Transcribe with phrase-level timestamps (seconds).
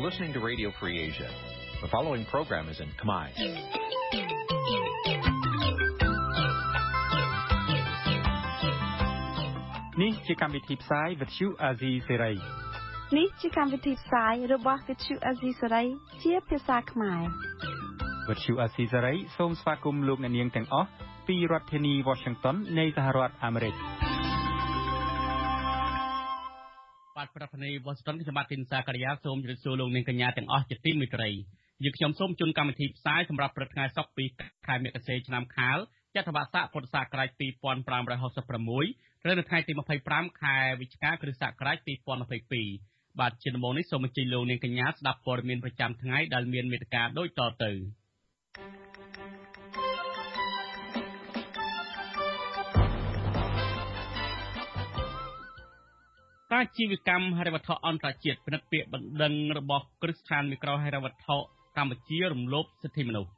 [0.00, 1.28] You're listening to Radio Free Asia.
[1.82, 3.26] The following program is in Khmer.
[10.02, 12.34] នេះជាកម្មវិធីផ្សាយ Vuthu Azizi Serai
[13.18, 15.86] នេះជាកម្មវិធីផ្សាយរបស់ Vuthu Azizi Serai
[16.22, 17.22] ជាភាសាខ្មែរ
[18.28, 20.88] Vuthu Azizi Serai សូមស្វាគមន៍លោកអ្នកនាងទាំងអស់
[21.28, 23.74] ពីរដ្ឋធានី Washington នៃសហរដ្ឋអាមេរិក
[27.30, 31.28] បាទប្រធានាធិបតី Washington ខ្ញុំបាទទីនសាករិយាសូមជម្រាបសួរលោកនាងកញ្ញាទាំងអស់ជាទីមេត្រី
[31.84, 34.24] យើងខ្ញុំសូមជូនកម្មវិធីផ្សាយសម្រាប់ព្រឹកថ្ងៃសុក្រពី
[34.66, 35.78] ខែមករាឆ្នាំខាល
[36.14, 39.72] ចត្វាស័កពុទ្ធសករាជ2566ត្រូវនៅថ្ងៃទី
[40.06, 41.76] 25ខែវិច្ឆិកាគ្រិស្តសករាជ
[42.48, 47.72] 2022បាទជាដំបូងនេះសូមអញ្ជើញលោកនាងកញ្ញាស្ដាប់ព័ត៌មានប្រចាំថ្ងៃដែលមានមេត្តាដូចតទៅ
[48.58, 48.89] កា
[56.58, 61.36] រជីវកម្មហិរញ្ញវត្ថុអន្តរជាតិពិនិត្យពាក្យបណ្ដឹងរបស់គ្រឹះស្ថានមីក្រូហិរញ្ញវត្ថុ
[61.76, 63.30] កម្ពុជារំលោភសិទ្ធិមនុស្ស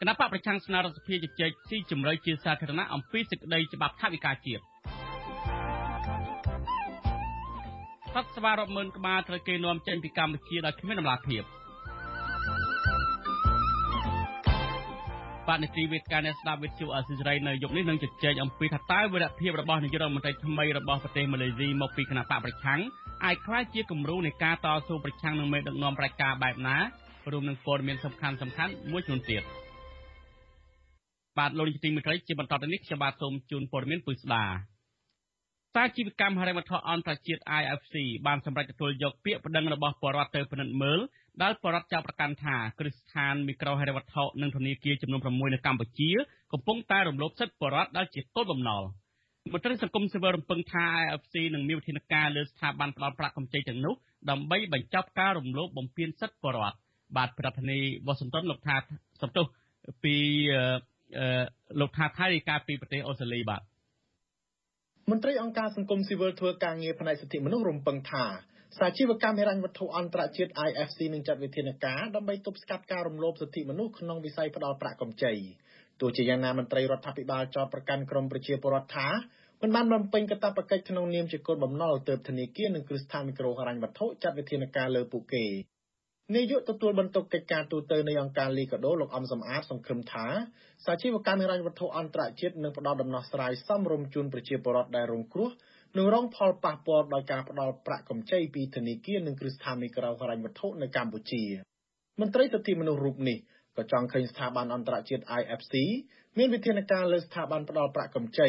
[0.00, 4.62] គណៈបកប្រឆាំងស្នើរដ្ឋសភាជជែកស៊ីជម្រៅជាសាធារណៈអំពីសេចក្តីច្បាប់ថាវិការជាតិ
[8.14, 11.42] សត្វស្វារាប់ម៉ឺនក្បាលត្រូវគេនាំចេញពីកម្ពុជាដោយគ្មានដំណាភាព
[15.48, 22.80] បាទនីតិវេទការអ្នកស្ដាប់វិទ្យុអសិរ័យនៅយុគនេះនឹងជជែកអំពីថាតើវិរៈភាពរបស់នាយករដ្ឋមន្ត្រីថ្មីរបស់ប្រទេសម៉ាឡេស៊ីមកពីគណៈបកប្រឆាំង
[23.24, 26.76] អាចក្លាយជាគំរូនៃការតស៊ូប្រឆាំងនឹងមេដឹកនាំប្រជាការបែបណា
[27.32, 29.44] រួមនឹងព័ត៌មានសំខាន់សំខាន់មួយចំនួនទៀត។
[31.38, 34.44] បាទលោកនាយកទីមេត្រីជាបន្តទៅនេះខ្ញុំបាទសូមជូនព័ត៌មានពុស្ដា
[35.74, 37.94] សាជីវកម្មហិរញ្ញវត្ថុអន្តរជាតិ IFC
[38.26, 41.00] បានសម្រេចទទួលយកពាក្យប្តឹងរបស់បរដ្ឋទៅពិនិត្យមើល
[41.42, 46.10] ដែលបរដ្ឋចាប់ប្រកាន់ថាគ្រឹះស្ថានមីក្រូហិរញ្ញវត្ថុនិងធនាគារចំនួន6នៅកម្ពុជា
[46.52, 48.82] កំពុងតែរំលោភសិទ្ធិបរដ្ឋដែលជាគោលបំណុល
[49.52, 53.94] មន្ត្រីសង្គមស៊ីវិលរំពឹងថា IFC នឹងមានវិធានការលើស្ថាប័នផ្ដល់ប្រាក់កម្ចីទាំងនោះ
[54.30, 56.76] ដើម្បីបញ្ចប់ការរំលោភបំពានសិទ្ធិបរដ្ឋ
[57.16, 58.76] បាទប្រធានាធិបតីវ៉ាស៊ីនតោនលោកថា
[59.22, 59.46] សំទោស
[60.04, 60.16] ពី
[61.80, 63.62] លោកថាថៃរាយការណ៍ពីប្រទេសអូស្ត្រាលីបាទ
[65.08, 68.24] មន្ត្រីអង្គការសង្គមស៊ីវិលធ្វើការងារផ្នែកសិទ្ធិមនុស្សរំពឹងថា
[68.78, 75.32] សាជីវកម្មហិរញ្ញវត្ថុអន្តរជាតិ IFC នឹងចាត់វិធានការដើម្បីទប់ស្កាត់ការរំលោភសិទ្ធិមនុស្សក្នុងវិស័យផ្ដល់ប្រាក់កម្ចី
[76.00, 79.08] ទោះជាយ៉ាងណាមន្ត្រីរដ្ឋាភិបាលចោទប្រកាន់ក្រមប្រជាពលរដ្ឋថា
[79.62, 85.44] មិនបានបំពេញកាតព្វកិច្ចក្នុងនាមជាកូនបំណុលទៅធនាគារនិងគ្រឹះស្ថានមីក្រូហិរញ្ញវត្ថុចាត់វិធានការលើពួកគេ
[86.36, 90.26] នាយកទទួលបន្ទុកកិច្ចការទូតនៃអង្គការលីកាដូលោកអំសំអាតសង្ឃឹមថា
[90.84, 95.50] សាជីវកម្មហិរញ្ញវត្ថុអន្តរជាតិនឹងផ្ដល់ដំណោះស្រាយសមរម្យជូនប្រជាពលរដ្ឋដែលរងគ្រោះ
[95.96, 101.42] និងរងផលប៉ះពាល់ដោយការផ្ដល់ប្រាក់កម្ចីពីធនាគារនិងគ្រឹះស្ថានមីក្រូហិរញ្ញវត្ថុនៅកម្ពុជា
[102.20, 103.38] មន្ត្រីសិទ្ធិមនុស្សរូបនេះ
[103.76, 105.74] ក៏ចង់ឃើញស្ថាប័នអន្តរជាតិ IFC
[106.38, 108.48] មានវិធានការលើស្ថាប័នផ្ដល់ប្រាក់កម្ចី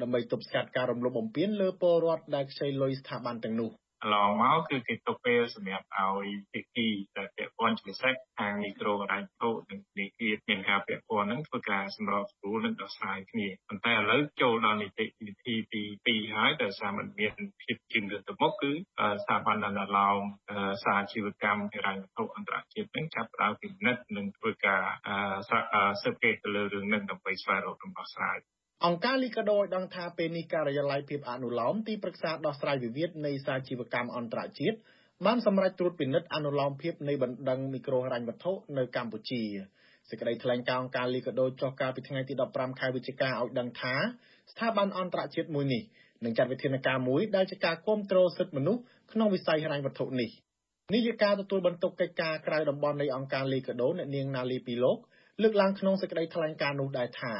[0.00, 3.70] ដើម្បីទប់ស្កាត់ការរំលោភបំពានលើពលរដ្ឋដែលខ្ចីលុយស្ថាប័នទាំងនោះ
[4.02, 18.72] កន្លងមកគឺគេទុកពេលសម្រាប់ឲ្យភាគីដែលពាក់ព័ន្ធជាពិសេសខាងមីក្រូហិរញ្ញវត្ថុនិងនីតិមានការពាក់ព័ន្ធនឹងធ្វើការសម្របសម្រួលនិងដោះស្រាយគ្នាប៉ុន្តែឥឡូវចូលដល់នីតិវិធីទី2ហើយដែលសារមិនមានភាពជឿនលឿនទៅមុខគឺ
[19.22, 20.20] ស្ថាប័នដល់ឡោម
[20.84, 24.82] សារជីវកម្មហិរញ្ញវត្ថុអន្តរជាតិនឹងចាប់ផ្ដើមពិនិត្យនិងធ្វើការ
[25.48, 25.76] ស៊ើបអ
[26.12, 28.38] ង្កេតទៅលើរឿងនឹងដើម្បីស្វែងរកដំណោះស្រាយ
[28.84, 34.76] អង្គការលីកាដូឲ្យដឹងថាពេលនេះការិយាល័យភាពអនុលោមទីប្រឹក្សាដោះស្រាយវិវាទនៃសាជីវកម្មអន្តរជាតិ
[35.26, 39.42] បានសម្រេចត្រួតពិនិត្យអនុលោមភាពនៃបណ្ដឹងមីក្រូហិរញ្ញវត្ថុនៅកម្ពុជា
[40.08, 43.94] សេចក្តីថ្លែងការណ៍អង្គការលីកាដូចុះកាលពីថ្ងៃទី15ខែវិច្ឆិកាឲ្យដឹងថា
[44.52, 45.82] ស្ថាប័នអន្តរជាតិមួយនេះ
[46.24, 48.80] នឹងចាត់វិធានការមួយដែលជាការគ្រប់គ្រងសិទ្ធិមនុស្ស
[49.12, 50.30] ក្នុងវិស័យហិរញ្ញវត្ថុនេះ
[50.94, 54.98] នាយិកាទទួលបន្ទុកកិច្ចការក្រៅតំបន់នៃអង្គការលីកាដូអ្នកនាងណាលីពីលោក
[55.42, 57.34] លើកឡើងក្នុងសេចក្តីថ្លែងការណ៍នោះដែរថា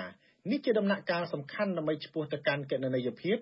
[0.51, 3.37] នេះជាដំណាក់កាលសំខាន់ដើម្បីឆ្ពោះទៅកាន់គណនេយ្យភាព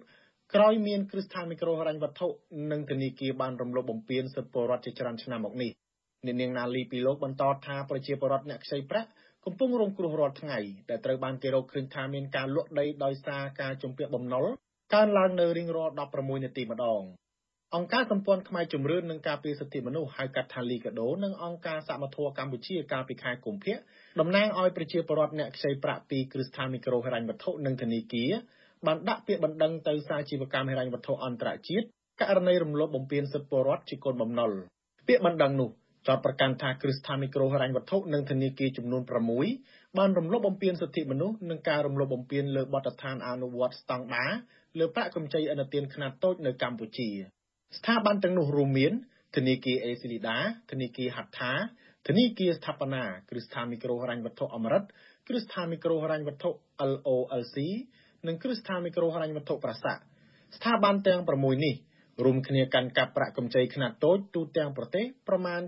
[0.55, 2.29] ក្រោយមានគ្រឹះស្ថានមីក្រូហិរញ្ញវត្ថុ
[2.73, 5.71] និងធនាគារបានរំលោភបំពានសិទ្ធិពលរដ្ឋជាច្រើនឆ្នាំមកនេះ
[6.27, 9.09] អ្នកនាងណាលីពីលោកបន្តថាប្រជាពលរដ្ឋអ្នកខ្ចីប្រាក់
[9.45, 10.59] កំពុងរងគ្រោះរាល់ថ្ងៃ
[10.91, 14.45] ដែលត្រូវបានគេរកឃើញថាមានការលក់ដីដោយសារការជំពាក់បំណុល
[14.95, 17.03] កើនឡើងនៅរៀងរាល់16នាទីម្ដង
[17.77, 23.75] អង្គការសម្ព័ន្ធខ្មែរជំរឿននឹងការពារសិទ្ធិមនុស្សហៅកាត់ថាលីកាដូនិងអង្គការសមត្ថៈកម្ពុជាកាលពីខែកុម្ភៈ
[24.21, 28.31] តំណាងឲ្យប្រជាពលរដ្ឋអ្នកខ្ចីប្រាក់ពីគ្រឹះស្ថានមីក្រូហិរញ្ញវត្ថុនិងធនាគារ
[28.87, 31.87] បានដាក់ពាក្យបណ្ដឹងទៅសាជីវកម្មហិរញ្ញវត្ថុអន្តរជាតិ
[32.21, 34.51] ករណីរំលោភបំពានសិទ្ធិពលរដ្ឋជាកូនបំណុល
[35.09, 35.71] ពាក្យបណ្ដឹងនោះ
[36.09, 39.03] ចោទប្រកាន់ថាគ្រឹះស្ថានមីក្រូហិរញ្ញវត្ថុនិងធនាគារចំនួន
[39.51, 44.33] 6បានរំលោភបំពានសិទ្ធិមនុស្សនិងការរំលោភបំពានលើបទដ្ឋានអនុវត្តស្តង់ដារ
[44.79, 47.11] លើប្រាក់កម្ចីឥណទានខ្នាតតូចនៅកម្ពុជា
[47.77, 48.93] ស្ថាប័នទាំងនោះរួមមាន
[49.37, 50.39] ធនាគារអេស៊ីលីដា
[50.71, 51.53] ធនាគារហាត់ថា
[52.09, 54.83] ធនាគារស្ថាបនាគ្រឹះស្ថានមីក្រូហិរញ្ញវត្ថុអមរិត
[55.29, 56.51] គ្រឹះស្ថានមីក្រូហិរញ្ញវត្ថុ
[56.91, 57.57] LOLC
[58.27, 61.75] និងគ្រឹះស្ថានមីក្រូហិរញ្ញវត្ថុប្រាសាស្ថាប័នទាំង6នេះ
[62.25, 65.61] រួមគ្នាកាន់កាប់ប្រាក់កម្ចីខ្នាតតូចទូទាំងប្រទេសប្រមាណ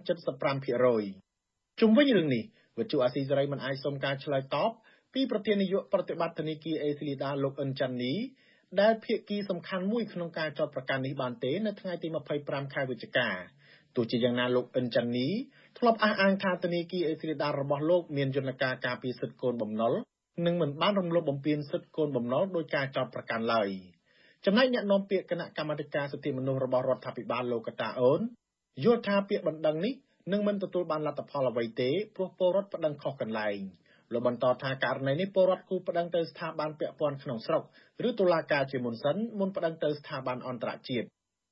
[0.67, 2.45] 75%ជុំវិញរឿងនេះ
[2.79, 4.71] វិទ្យុអាស៊ីសេរីមិនអាចសុំការឆ្លើយតប
[5.15, 8.13] ពីប្រធាននាយកប្រតិបត្តិធនាគារអេស៊ីលីដាលោកអិនចាន់នី
[8.81, 12.09] ដែលភាគីសំខាន់មួយក្នុងការចោទប្រកាន់នេះបានទេនៅថ្ងៃទី
[12.41, 13.29] 25ខែវិច្ឆិកា
[13.97, 15.29] ទោះជាយ៉ាងណាលោកអិនចាន់នី
[15.79, 19.93] ធ្លាប់អះអាងថាធនាគារអេស៊ីលីដារបស់លោកមានយន្តការការពារសិទ្ធិកូនបំណុល
[20.47, 23.69] និងមិនបានរំលោភបំពានសិទ្ធិកូនបំណុលដោយការចោទប្រកាន់ឡើយ
[24.45, 28.21] ចំណែកអ្នកនាំពាក្យគណៈកម្មាធិការសិទ្ធិមនុស្សរបស់រដ្ឋាភិបាលលោកកតាអូន
[28.85, 29.95] យល់ថាពាក្យបណ្ដឹងនេះ
[30.33, 33.59] នឹងមិនទទួលបានលទ្ធផលអ្វីទេព្រោះពលរដ្ឋប្តឹងខុសកន្លែង
[34.13, 37.63] លោកបន្តថាករណីនេះពលរដ្ឋគូប្តឹងទៅស្ថាប័នពាក់ព័ន្ធក្នុងស្រុក
[38.09, 41.07] ឬតុលាការជាមុនសិនមុនប្តឹងទៅស្ថាប័នអន្តរជាតិ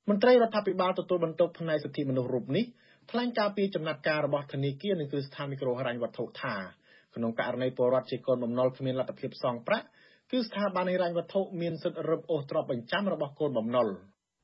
[0.09, 2.65] មន្ត្រីរដ្ឋាភិបាលទទួលបន្ទុកផ្នែកសិទ្ធិមនុស្សរូបនេះ
[3.11, 6.55] ថ្លែងការពីចំណាត់ការរបស់ធនាគារនិងគ្រឹះស្ថានមីក្រូហិរញ្ញវត្ថុថា
[7.15, 9.85] ក្នុងករណីពលរដ្ឋជាកូនបំណុលគ្មានលទ្ធភាពសងប្រាក់
[10.31, 13.87] គឺស្ថាប័នហិរញ្ញវត្ថុមានសិទ្ធិរឹបអូសទ្រព្យបញ្ចាំរបស់កូនបំណុល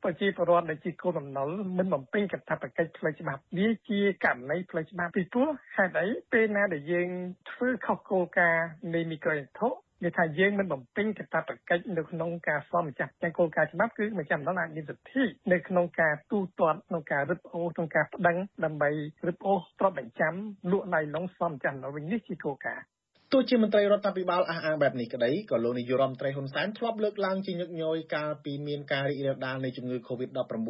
[0.03, 7.09] ប្រជាពលរដ្ឋដែលជាកូនបំណុលមិនបំពេញកាតព្វកិច្ចផ្លូវច្បាប់វាជាករណីផ្លូវច្បាប់ពីព្រោះហេតុអីពេលណាដែលយើង
[7.51, 9.69] ធ្វើខុសគោលការណ៍នៃមីក្រូហិរញ្ញវត្ថុ
[10.05, 18.89] និយាយថាយើងមិនបំពេញកាតព្វកិច្ចនៅក្នុងការសន្មម្ចាស់ទាំងគោលការណ៍ច្បាប់គឺម្ចាស់ម្ដងអាចមានសិទ្ធិនៅក្នុងការទូទាត់ក្នុងការរឹបអូសក្នុងការប្តឹងដើម្បី
[19.27, 20.33] រឹបអូសទ្រព្យបញ្ចាំ
[20.71, 22.85] លក់ណៃឡុងសន្មម្ចាស់ម្ដងវិញនេះជាគោលការណ៍
[23.31, 30.69] ទោះជាមន្ត្រីរដ្ឋាភិបាលអះអាងបែបនេះក្តីក៏លោកនាយរដ្ឋមន្ត្រីហ៊ុនសែនធ្លាប់លើកឡើងជាញឹកញយកាលពីមានការរីករាលដាលនៃជំងឺ Covid-19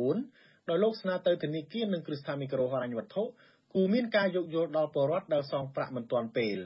[0.70, 3.24] ដោយលោកស្នើទៅធនាគារនិងគ្រឹះស្ថានមីក្រូហិរញ្ញវត្ថុ
[3.74, 6.58] គូមានការយោគយល់ដល់ពលរដ្ឋដែលសងប្រាក់មិនទាន់ពេល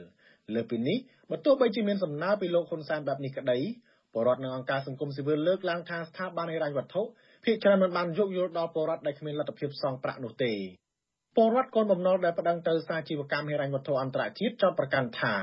[0.54, 0.98] លើពីនេះ
[1.30, 3.58] បើទោះបីជាមានសំណើពីលោកហ៊ុនសែនបែបនេះក្តី
[4.12, 7.02] ពលរដ្ឋនិងអង្គការសង្គមស៊ីវិលលើកឡើងថាស្ថាប័នហិរញ្ញវត្ថុ
[7.44, 10.52] ភាគច្រើនមិនបានយោគយល់ដល់ពលរដ្ឋដែលគ្មានលទ្ធភាពសងប្រាក់នោះទេ
[11.36, 15.34] ពលរដ្ឋកូនបំណុលដែលប្តឹងទៅសាជីវកម្មហិរញ្ញវត្ថុអន្តរជាតិចោទប្រកាន់ថា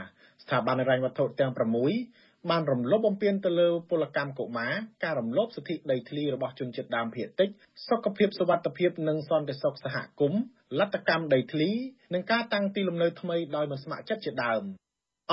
[0.43, 4.73] ស្ថាប័នហិរញ្ញវត្ថុទាំង6បានរំលោភបំពានទៅលើពលកម្មកុមារ
[5.03, 7.49] ការរំលោភសិទ្ធិដីធ្លីរបស់ជនជាតិដើមភាគតិច
[7.89, 10.41] សុខភាពសុវត្ថិភាពនិងសន្តិសុខសហគមន៍
[10.79, 11.69] លទ្ធកម្មដីធ្លី
[12.13, 14.63] និងការតាំងទីលំនៅថ្មីដោយមិនស្ម័គ្រចិត្តជាដើម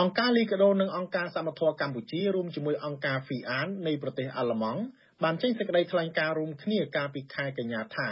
[0.00, 4.80] អង្គការលីកាដូនិងអង្គការសមត្ថៈកម្ពុជារួមជាមួយអង្គការ FIAN នៃប្រទេសអាល្លឺម៉ង់
[5.24, 8.08] បានចេញសេចក្តីថ្លែងការណ៍រួមគ្នាកាលពីខែកញ្ញាថា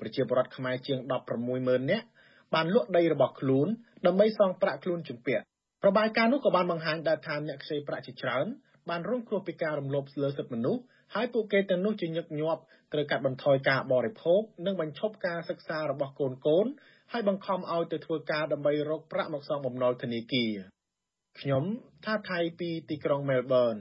[0.00, 0.98] ប្រជាពលរដ្ឋខ្មែរជាង
[1.44, 2.06] 160,000នាក់
[2.54, 3.68] បានលក់ដីរបស់ខ្លួន
[4.06, 5.44] ដើម្បីសងប្រាក់ខ្លួនជំពាក់
[5.86, 8.46] របាយការណ៍នោះក៏បានបង្ហាញដែរថាអ្នកខ្ចីប្រាក់ជាច្រើន
[8.90, 10.82] បានរងគ្រោះពីការរំលោភលើសិទ្ធិមនុស្ស
[11.14, 16.66] ហើយពួកគេទាំងនោះជាញឹកញាប់ត្រូវកាត់បន្ថយការបរិភោគនិងបញ្ឈប់ការសិក្សារបស់កូនកូន
[17.12, 20.52] ហើយបង្ខំឲ្យទៅធ្វើការដើម្បីរកប្រាក់មកសងបំណុលធនាគារ
[21.40, 21.64] ខ្ញុំ
[22.04, 23.76] ថាថៃពីទីក្រុងមែលប៊ន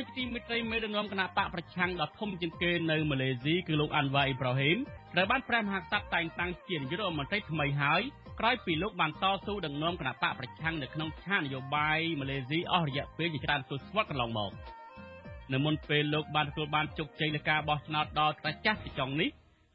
[0.00, 4.78] បាទលោកទីមិត្តមេដឹកនាំគណៈបកប្រឆាំងដ៏ធំជាងគេនៅម៉ាឡេស៊ីគឺលោកអាន់វ៉ាអ៊ីប្រាហ៊ីម
[5.14, 8.02] ត្រូវបានព្រះមហាក្សត្រតែងតាំងជានាយករដ្ឋមន្ត្រីថ្មីហើយ
[8.40, 14.52] ក្រោយពីលោកបានតស៊ូដឹកនាំគណៈបកប្រឆាំងនៅក្នុងឆាកនយោបាយម៉ាឡេស៊ីអស់រយៈពេលជាច្រើនទសវត្សរ៍កន្លងមក
[15.52, 19.30] នៅមុនពេលលោកបានទទួលបានជោគជ័យនៃការបោះឆ្នោតដ៏ត្រចះទីចុងនេះ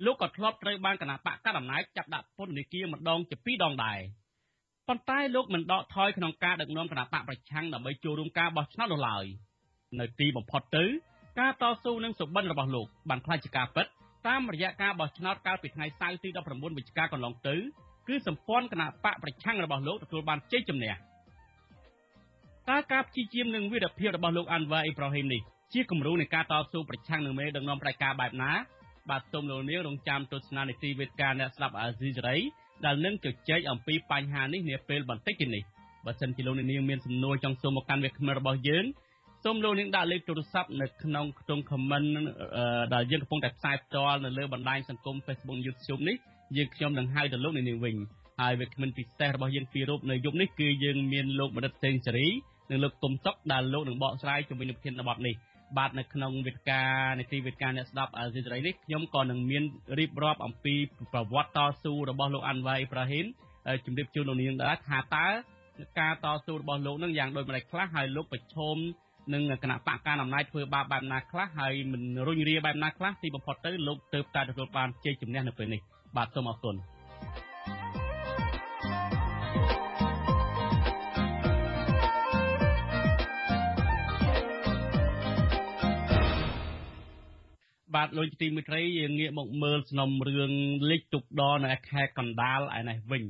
[0.06, 4.00] លោកក៏ធ្លាប់ត្រូវបានគណៈបកកណ្ដាលអំណាចចាប់ដាក់ពន្ធនាគារម្ដងជាពីរដងដែរ
[4.88, 9.26] ប៉ុន្តែលោកមិនដកថយក្នុងការដឹកនាំគណៈបកប្រឆាំងដើម្បីចូលរួមការបោះឆ្នោតនោះឡើយ។
[10.00, 10.86] នៅទីបំផុតទៅ
[11.40, 13.86] ការតស៊ូនឹងសុបិនរបស់លោកបានខ្លាចជាការពិត
[14.28, 17.56] តាមរយៈការបោះឆ្នោតកាលពីថ្ងៃសៅរ៍ទី19វិច្ឆិកាកន្លងទៅ
[18.08, 20.94] គឺសម្ព័ន្ធគណៈបកប្រឆាំងរបស់លោកទទួលបានជ័យជំនះ
[22.70, 25.42] តើការព្យាយាមនឹងវិរភាពរបស់លោកអាន់វ៉ាអ៊ីប្រាហ៊ីមនេះ
[25.74, 28.52] ជាគំរូនៃការតស៊ូប្រឆាំងនឹងមេដឹកនាំផ្ដាច់ការបែបណា
[29.10, 32.38] បាទសូមលោកនាងរងចាំទស្សនានីតិវេទការអ្នកស្ដាប់អាស៊ីសេរី
[32.86, 35.64] ដែលនឹងជជែកអំពីបញ្ហានេះនាពេលបន្តិចទៀតនេះ
[36.06, 38.86] បើសិនជាលោកនាងមានសំណួរចង់សួរមកកាន់វាគ្មិនរបស់យើង
[39.48, 42.10] សូមលោកនាងដាក់លេខទូរស័ព្ទនៅក្នុងខ្ទង់ comment
[42.94, 46.16] ដែលយើងកំពុងតែផ្សាយផ្ទាល់នៅលើបណ្ដាញសង្គម Facebook YouTube នេះ
[46.58, 47.96] យើងខ្ញុំនឹងហៅទៅលោកនាងវិញ
[48.42, 52.28] ហើយវាគ្មិនពិសេសរបស់យើងពីររូបនៅយប់នេះគឺយើងមានលោកមនិតសេងសេរី
[52.72, 55.36] និងលោកគុំសុកដែលលោកនឹងបកស្រាយជំវិញនឹងប្រធានបទនេះ
[55.78, 56.84] បាទនៅក្នុងវេទិកា
[57.20, 59.64] នីតិវេទិកាអ្នកស្ដាប់អាស៊ីសេរីនេះខ្ញុំក៏នឹងមាន
[60.00, 60.76] រៀបរាប់អំពី
[61.14, 63.26] ប្រវត្តិតស៊ូរបស់លោកអាន់វ៉ៃអ៊ីប្រាហ៊ីម
[63.86, 65.28] ជំរាបជូនលោកនាងដែរថាតើ
[66.00, 68.78] ការតស៊ូរបស់លោកនឹងយ៉ាងដូចម្តេចខ្លះហើយលោកប្រឈម
[69.34, 75.82] និងគណៈបកការអំណាចធ្វើបាបបែបណាខ្លះហើយមិនរុញរាបែបណាខ្លះទីបំផុតទៅលោកទៅតែទទួលបានជ័យជំនះនៅពេលនេះ
[76.16, 76.76] បាទសូមអរគុណ
[87.96, 90.52] បាទលោកទីមិត្តរីយើងងាកមកមើលសំណុំរឿង
[90.90, 93.24] លេខទុកដនៅខេត្តកណ្ដាលឯនេះវិញ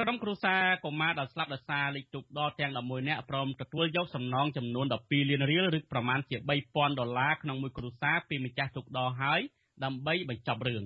[0.00, 6.36] ក្រុមគ្រួសារកុមារដែលស្លាប់ដោយសារលេខទូកដទាំង11នាក់ព្រមទទួលយកសំណងចំនួន12លានរៀលឬប្រមាណជា
[6.68, 9.40] 3000ដុល្លារក្នុងមួយគ្រួសារពីម្ចាស់ទូកដហើយ
[9.84, 10.82] ដើម្បីបញ្ចប់រឿង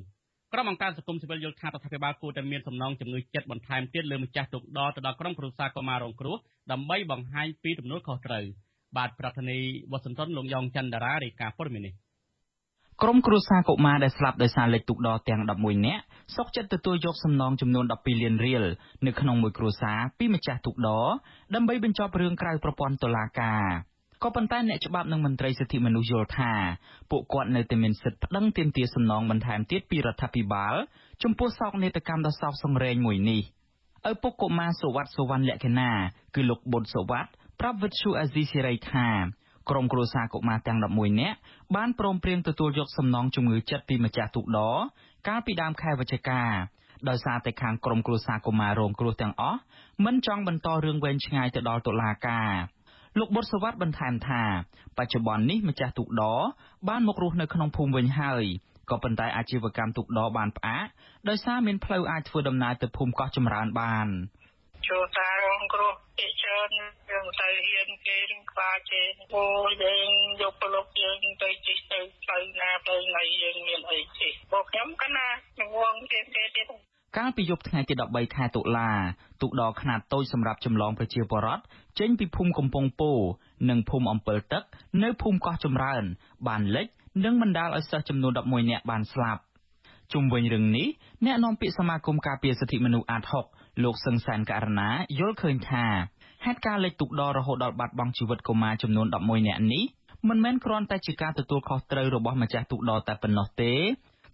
[0.52, 6.37] ក្រុមអង្គការសង្គមស៊ីវិលយល់ថារដ្ឋាភិបាលគួរតែមានសំណងជំងឺចិត្តបន្ថែមទៀតលើម្ចាស់ទុកដទៅដល់ក្រុមគ្រួសារកុមាររងគ្រោះ
[6.73, 8.45] ដើម្បីបង្ហាញពីទំនួលខុសត្រូវ
[8.97, 11.95] បាទប្រធានាធិបតីវ៉ាស៊ីនតោនលោកយ៉ងច័ន្ទដារារាយការណ៍ព័ត៌មាននេះ
[13.02, 16.02] ក្រុមគ្រួសារកុមារដែលស្លាប់ដោយសារលេខទុកដទាំង11នាក់
[16.37, 18.64] សុកចិត្តទទួលយកសំណងចំនួន12លានរៀល
[19.07, 20.88] នៅក្នុងមួយគ្រួសារពីម្ចាស់ទុកដ
[21.54, 23.64] ដើម្បីបញ្ចប់រឿងក្រៅប្រព័ន្ធតុលាការ
[24.23, 26.52] ក៏ប៉ុន្តែអ្នកច្បាប់និងមន្ត្រីសិទ្ធិមនុស្សយល់ថា
[27.11, 30.75] ពួកគាត់នៅតែមានសិទ្ធិប្តឹងទាមទារសំណងបន្ថែមទៀតពីរដ្ឋាភិបាល
[31.23, 33.40] ចំពោះសោកនាដកម្មដ៏សោកសង្រេងមួយនេះ
[34.11, 35.90] ឪពុកកុមារសុវត្ថិសុវណ្ណលក្ខណា
[36.35, 37.30] គឺលោកបុតសុវត្ថិ
[37.61, 39.09] ប្រាប់វិទ្យុអាស៊ីសេរីថា
[39.69, 41.37] ក្រុមគ្រួសារកុមារទាំង11នាក់
[41.76, 44.61] បានព្រមព្រៀងទទួលយកសំណងជំងឺចិត្តពីម្ចាស់ទូកដ
[45.29, 46.43] កាលពីដើមខែវិច្ឆិកា
[47.09, 49.59] ដោយសារតែខាងក្រុមគ្រួសារកុមាររងគ្រោះទាំងអស់
[50.05, 52.50] មិនចង់បន្តរឿងវែងឆ្ងាយទៅដល់តុលាការ
[53.19, 54.43] លោកបុតសវັດបន្ថែមថា
[54.99, 56.23] បច្ចុប្បន្ននេះម្ចាស់ទូកដ
[56.88, 58.45] បានមករស់នៅក្នុងភូមិវិញហើយ
[58.90, 60.87] ក៏ប៉ុន្តែអាជីវកម្មទូកដបានផ្អាក
[61.29, 64.09] ដោយសារមានផ្លូវអាចធ្វើដំណើរទៅភូមិកោះចម្រើនបាន
[64.88, 66.71] ចូលតារងគ្រោះ ជាច្រើន
[67.11, 69.03] យើងទៅហ៊ានគេនឹងខ្លាចគេ
[69.35, 69.45] អូ
[69.83, 70.09] យើង
[70.43, 76.67] យកប្លុកយើងទៅជិះទៅផ្លូវណាផ្លូវណីយើងមានអីជិះបងខ្ញុំកណាងងគេគេទៀត
[77.17, 78.91] កាលពីយប់ថ្ងៃទី13ខែតុលា
[79.41, 81.62] ទូកដរខ្នាតតូចសម្រាប់ចម្លងប្រជាពលរដ្ឋ
[81.99, 83.12] ចេញពីភូមិកំពង់ពោ
[83.71, 84.62] និងភូមិអំពិលទឹក
[85.03, 86.05] នៅភូមិកោះចម្រើន
[86.49, 86.87] បានលិច
[87.25, 89.43] និងបណ្ដាលឲ្យសិស្សចំនួន11នាក់បានស្លាប់
[90.12, 90.87] ជុំវិញរឿងនេះ
[91.25, 95.85] អ្នកនាំពាក្យសមាគមការពារសិទ្ធិមនុស្សអាត6 លោកសឹងសានករណាយល់ឃើញថា
[96.45, 99.85] ហេតុការណ៍លិចទូកដររហូតដល់បាត់បង់ជីវិតកុមារចំនួន11នាក់នេះ
[100.29, 103.73] មិនមែនគ្រាន់តែជាការទទួលខុសត្រូវរបស់ម្ចាស់ទូកដរតែប៉ុណ្ណោះទេ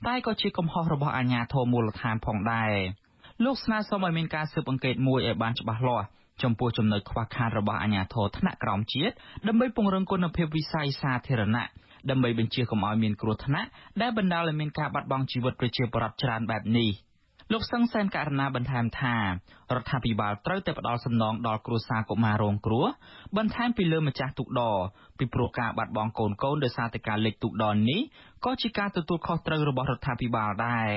[0.07, 2.73] តែក៏ជាកំហុសរបស់អាជ្ញាធរមូលដ្ឋានផងដែរ
[3.45, 6.07] លោកស្នើសុំឲ្យមានការស៊ើបអង្កេតមួយឲ្យបានច្បាស់លាស់
[6.43, 9.15] ចំពោះចំណុចខ្វះខាតរបស់អាជ្ញាធរថ្នាក់ក្រោមជាតិ
[9.49, 11.67] ដើម្បីពង្រឹងគុណភាពវិស័យសាធារណៈ
[12.11, 13.69] ដើម្បីបញ្ជាកុំឲ្យមានគ្រោះថ្នាក់
[14.01, 16.89] ដែលបណ្ដាលឲ្យមានការបាត់បង់ជីវិតប្រជាពលរដ្ឋច្រើនបែបនេះ
[17.53, 22.87] លោកសឹងសែនករណីបន្ថែមថារដ្ឋាភិបាលត្រូវតែផ្ដល់សំណងដល់គ្រួសារកុមាររងគ្រោះ
[23.37, 24.77] បន្ថែមពីលើម្ចាស់ទូកដរ
[25.19, 28.01] ពីព្រោះការបាត់បង់កូនកូនដោយសារតែការលិចទូកដរនេះ
[28.45, 30.91] ក៏ជាការទទួលខុសត្រូវរបស់រដ្ឋាភិបាលដែរ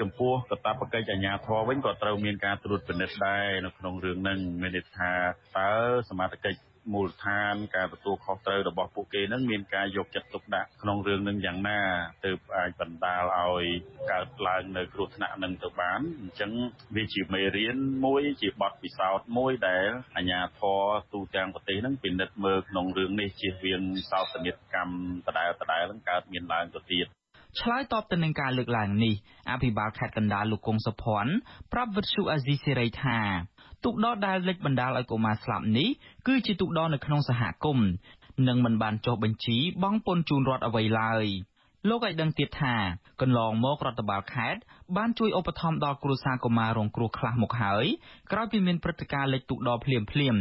[0.00, 5.10] ចំពោះកតាបកិច្ចអាជ្ញាធរវិញក៏ត្រូវមានការត្រួតពិនិត្យដែរនៅក្នុងរឿងហ្នឹងមានន័យថា
[5.58, 5.70] តើ
[6.08, 11.80] សមត្ថកិច្ច មូលដ្ឋានការទទួលខុសត្រូវរបស់ពួកគេនឹងមានការយកចិត្តទុកដាក់ក្នុងរឿងនឹងយ៉ាងណា
[12.24, 13.64] ទើបអាចបណ្ដាលឲ្យ
[14.10, 16.50] កើតឡើងនៅគ្រោះថ្នាក់នឹងទៅបានអញ្ចឹង
[16.96, 20.82] វាជាមេរៀនមួយជាបទពិសោធន៍មួយដែលអាជ្ញាធរ
[21.12, 24.94] ទូទាំងប្រទេសនឹងពិនិត្យមើលក្នុងរឿងនេះជៀសវាងសោកនាដកម្ម
[25.26, 27.08] ដដែលដដែលនឹងកើតមានឡើងទៅទៀត
[27.58, 29.14] ឆ្លើយតបទៅនឹងការលើកឡើងនេះ
[29.50, 31.32] អភិបាលខេត្តកណ្ដាលលោកគង់សុភ័ណ្ឌ
[31.72, 33.18] ប្រាប់វិទ្យុអាស៊ីសេរីថា
[33.84, 35.88] ទូកដរដែលលិចបណ្ដាលឲ្យកុមារស្លាប់នេះ
[36.26, 37.88] គឺជាទូកដរនៅក្នុងសហគមន៍
[38.48, 41.26] និងមិនបានចុះបញ្ជីបង់ពន្ធជូនរដ្ឋអ្វីឡើយ
[41.88, 42.74] លោកឲ្យដឹងទៀតថា
[43.20, 44.60] កន្លងមករដ្ឋបាលខេត្ត
[44.96, 47.86] បានជួយឧបត្ថម្ភដល់គ្រួសារកុមាររងគ្រោះខ្លះមកហើយ
[48.32, 50.36] ក្រោយពីមានព្រឹត្តិការណ៍លិចទូកដរភ្លាមភ្លាម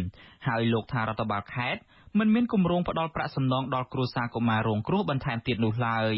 [0.48, 1.82] ហើយលោកថារដ្ឋបាលខេត្ត
[2.20, 6.16] មិនមានគម្រោងផ្ដល់ប្រាក់សំណងដល់គ្រួសារកុមាររងគ្រោះបន្ថែមទៀតនោះឡើយ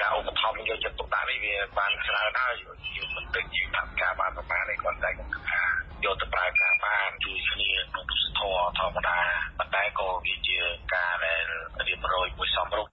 [0.00, 2.54] ការឧបត្ថម្ភយកចិត្តទុកដាក់នេះវាបានច្រើនហើយ
[2.96, 5.62] យើងមិនពេញជាថាការបានប្រមាណនេះគាត់តែគាត់ថា
[6.04, 9.18] យកទៅប្រើប្រាស់បានជួយគ្នាក្នុងទស្សធម៌ធម្មតា
[9.58, 10.58] ប៉ុន្តែក៏វាជា
[10.94, 11.44] ការដែល
[11.88, 12.86] រៀបរយមួយសំរុំ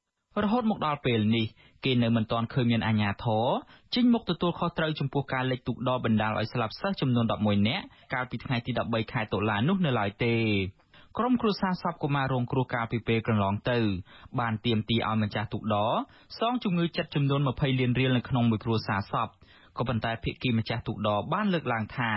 [0.43, 1.45] រហូតមកដល់ពេលនេះ
[1.85, 3.45] គេនៅមិនទាន់ឃើញមានអាជ្ញាធរ
[3.95, 7.83] ចេញមុខទទួលខុសត្រូវចំពោះការលិចទូកដរបណ្ដាលឲ្យស្លាប់សិស្សចំនួន11នាក់
[8.13, 10.35] កាលពីថ្ងៃទី13ខែតុលានោះនៅឡើយទេ
[11.17, 13.77] ក្រុមគ្រួសារសពកុមាររងគ្រោះកាលពីពេលកន្លងទៅ
[14.39, 15.93] បានទាមទារឲ្យម្ចាស់ទូកដរ
[16.39, 19.27] សងជំងឺចិត្តចំនួន20លានរៀលនៅក្នុងមួយគ្រួសារសព
[19.79, 22.11] ក៏ប៉ុន្តែភាគីម្ចាស់ទូកដរបានលើកឡើងថា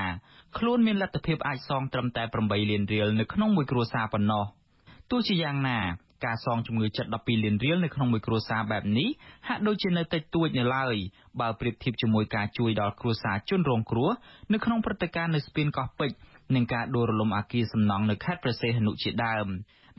[0.59, 4.45] ខ្លួនមានលទ្ធភាពអាចសងត្រឹមតែ8លានរៀលនៅក្នុងមួយគ្រួសារប៉ុណ្ណោះ
[5.11, 5.79] ទោះជាយ៉ាងណា
[6.27, 9.09] ការសងជំងឺចិត្ត12លានរៀលនៅក្នុងមួយគ្រួសារបែបនេះ
[9.49, 10.97] ហាក់ដូចជានៅតិចតួចនៅឡើយ
[11.41, 14.11] បើប្រៀបធៀបជាមួយការជួយដល់គ្រួសារជនរងគ្រោះ
[14.53, 16.17] នៅក្នុងព្រឹត្តិការណ៍នៅស្ពានកោះពេជ្រ
[16.55, 19.47] និងការដួលរលំអគារសំណង់នៅខេត្តព្រះសីហនុជាដើម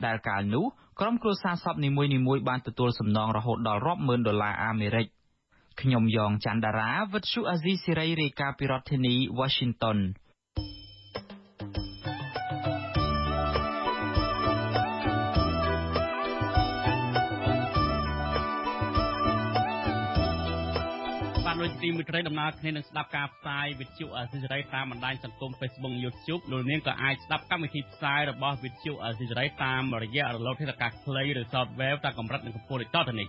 [0.06, 0.64] ដែលកាលនោះ
[1.00, 5.06] ក្រុមគ្រួសារសពនីមួយៗបានទទួលសំណងរហូតដល់រាប់ម៉ឺនដុល្លារអាមេរិក។
[5.80, 9.98] ខ្ញុំយ៉ងច័ន្ទដារាវិទ្យុអាស៊ីសេរីរាយការណ៍ពីរដ្ឋធានី Washington
[21.62, 33.28] ដូចទីមួយត្រីដំណើរគ្នានឹងស្ដាប់ការផ្សាយវិទ្យុអសិរ័យតាមបណ្ដាញសង្គម Facebook YouTube លោកនាងក៏អាចស្ដាប់កម្មវិធីផ្សាយរបស់វិទ្យុអសិរ័យតាមរយៈរលកធាតុអាកាសខ្លីឬ Software តាមកម្រិតនិងកម្ពស់ដូចតទៅនេះ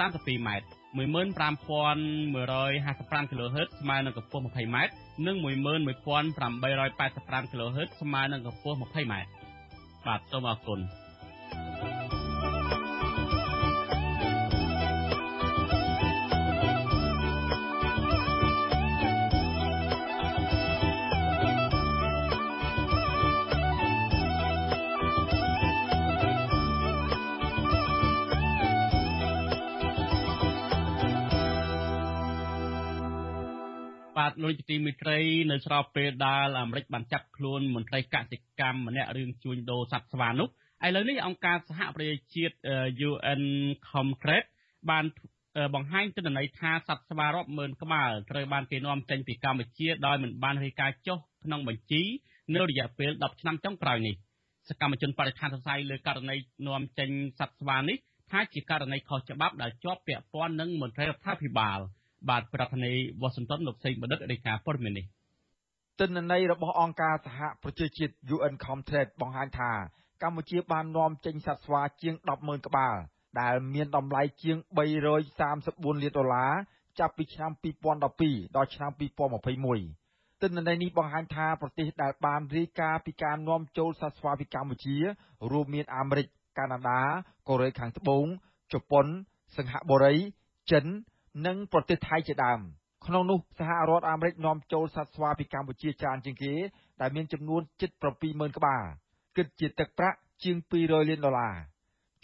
[0.00, 0.48] 32m
[0.98, 4.76] 15155 kHz ស្មើនឹងកម្ពស់ 20m
[5.26, 9.14] និង11885 kHz ស្មើនឹងកម្ពស់ 20m
[10.06, 10.80] បាទសូមអរគុណ
[34.42, 35.18] លោកជាទីមេត្រី
[35.50, 40.48] នៅស្របពេលដែលអាមេរិកបានចាប់ខ្លួនមន្ត្រីកសិកម្មម្នាក់រឿងជួញដូរសត្វស្វានោះ
[40.86, 42.56] ឥឡូវនេះអង្គការសហប្រជាជាតិ
[43.08, 43.42] UN
[43.90, 44.48] Comtrade
[44.90, 45.04] បាន
[45.74, 52.02] បង្ហាញទិន្នន័យថាសត្វស្វារាប់ម៉ឺនក្បាលត្រូវបានគេនាំចេញពីកម្ពុជាដោយមិនបានរាយការណ៍ចុះក្នុងបញ្ជី
[52.54, 54.14] នៅរយៈពេល10ឆ្នាំចុងក្រោយនេះ
[54.68, 57.96] សកម្មជនបរិស្ថានសរសៃលើករណីនាំចេញសត្វស្វានេះ
[58.30, 61.80] ថាជាករណីខុសច្បាប់ដែលជាប់ពាក់ព័ន្ធនឹងមន្ត្រីរដ្ឋាភិបាល។
[62.28, 65.06] បាទប្រធានាធិបតីវ៉ាស៊ីនតោនលោកសេងបណ្ឌិតរាយការណ៍ព័ត៌មាននេះ
[66.00, 69.72] ទិន្នន័យរបស់អង្គការសហប្រជាជាតិ UN Comtrade បង្ហាញថា
[70.22, 72.96] កម្ពុជាបាននាំចេញសត្វស្វាជាង100000ក្បាល
[73.40, 76.52] ដែលមានតម្លៃជាង334លានដុល្លារ
[76.98, 77.50] ចាប់ពីឆ្នាំ
[78.04, 84.96] 2012ដល់ឆ្នាំ2021ទិន្នន័យនេះបង្ហាញថាប្រទេសដែលបានរាយការណ៍ពីការនាំចូលសត្វស្វាពីកម្ពុជា
[85.50, 86.26] រួមមានអាមេរិក
[86.58, 87.00] កាណាដា
[87.48, 88.26] កូរ៉េខាងត្បូង
[88.72, 89.06] ជប៉ុន
[89.56, 90.14] សិង្ហបុរី
[90.70, 90.86] ចិន
[91.46, 92.60] និងប្រទេសថៃជាដើម
[93.06, 96.54] ក្នុងនោះសហរដ្ឋអាមេរិកនាំចូលសត្វស្វាពីកម្ពុជាច្រើនជាងគេ
[97.00, 97.90] ដែលមានចំនួនជិត
[98.24, 98.84] 70000ក្បាល
[99.36, 101.56] គិតជាទឹកប្រាក់ជាង200លានដុល្លារ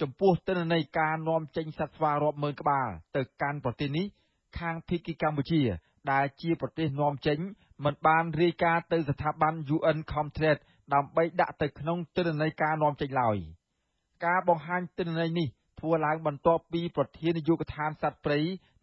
[0.01, 4.07] ចំពោះទិន្នន័យការនាំចេញសត្វស្វារាប់ម៉ឺនក្បាលទៅកាន់ប្រទេសនេះ
[4.59, 5.63] ខាងភៀកគីកម្ពុជា
[6.13, 7.39] ដែលជាប្រទេសនាំចេញ
[7.85, 10.63] មិនបានរាយការណ៍ទៅស្ថាប័ន UN Comtrade
[10.95, 13.37] ដើម្បីដាក់ទៅក្នុងទិន្នន័យការនាំចេញឡើយ
[14.27, 15.49] ការបង្ហាញទិន្នន័យនេះ
[15.81, 18.41] ធ្វើឡើងបន្ទាប់ពីប្រធាននាយកដ្ឋានសត្វព្រៃ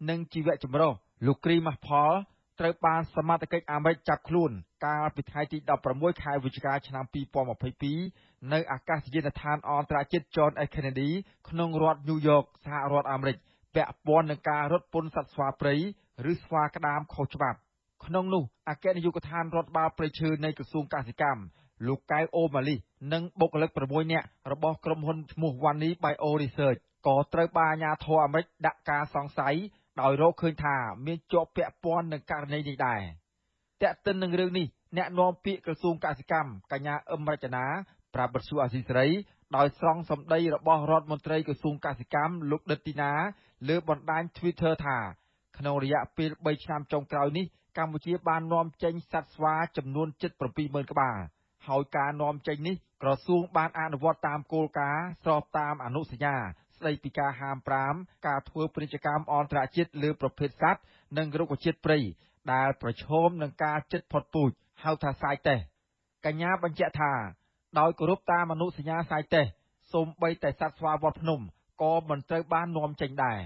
[0.09, 0.91] និងជីវៈចម្រុះ
[1.25, 2.11] លោកគ្រីម៉ាស់ផល
[2.59, 4.51] ត្រូវបានសមត្ថកិច្ចអាមេរិកចាប់ខ្លួន
[4.85, 5.57] កាលពីថ្ងៃទី
[5.91, 7.05] 16ខែវិច្ឆិកាឆ្នាំ
[7.79, 11.09] 2022នៅអាកាសយានដ្ឋានអន្តរជាតិ John F Kennedy
[11.49, 13.37] ក្នុងរដ្ឋ New York សហរដ្ឋអាមេរិក
[13.75, 15.75] ពាក់ព័ន្ធនឹងការរត់ពន្ធសត្វស្វាព្រៃ
[16.31, 17.57] ឬស្វាក្តាមខុសច្បាប់
[18.05, 21.41] ក្នុងនោះអគ្គនាយកដ្ឋានរដ្ឋបាលព្រៃឈើនៃក្រសួងកសិកម្ម
[21.87, 22.79] លោកកៅអូម៉ាលីស
[23.13, 29.55] និងបុគ្គលិក6នាក់របស់ក្រុមហ៊ុនឈ្មោះ Wani Bio Research ក៏ត្រូវបានអាជ្ញាធរអាមេរិកដាក់ការសង្ស័យ
[30.01, 33.01] ដោយរកឃើញថាមានជាប់ពាក់ព័ន្ធនឹងករណីនេះដែរ
[33.81, 37.65] តែកតិននឹងរឿងនេះអ្នកនាំពាក្យក្រសួងកសិកម្មកញ្ញាអឹមរចនា
[38.15, 39.07] ប្រាប់បទសុអាស៊ីសេរី
[39.57, 43.11] ដោយស្រង់សម្ដីរបស់រដ្ឋមន្ត្រីក្រសួងកសិកម្មលោកដិតទីណា
[43.69, 44.97] លើបណ្ដាញ Twitter ថា
[45.57, 47.45] ក្នុងរយៈពេល3ឆ្នាំចុងក្រោយនេះ
[47.77, 51.17] កម្ពុជាបាននាំចេញសត្វស្វាចំនួនជិត70000ក្បាល
[51.67, 56.35] ហើយការនាំចេញនេះក្រសួងបានអនុវត្តតាមគោលការណ៍ស្របតាមអនុសញ្ញា
[56.77, 57.57] ស្តីពីការហាម
[57.91, 60.81] 5ការធ្វើពាណិជ្ជកម្មអន្តរជាតិលើប្រភេទសត្វ
[61.17, 61.99] និងរុក្ខជាតិព្រៃ
[62.53, 64.51] ដែលប្រឈមនឹងការជិតផុតពូជ
[64.83, 65.59] ហៅថាសាយតេស
[66.25, 67.13] កញ្ញាបញ្ជាក់ថា
[67.79, 69.45] ដោយគោរពតាមអនុសញ្ញាសាយតេស
[69.93, 71.39] សូម្បីតែសត្វស្វាវត្តភ្នំ
[71.81, 73.39] ក៏មិនត្រូវបាននាំចេញដែរ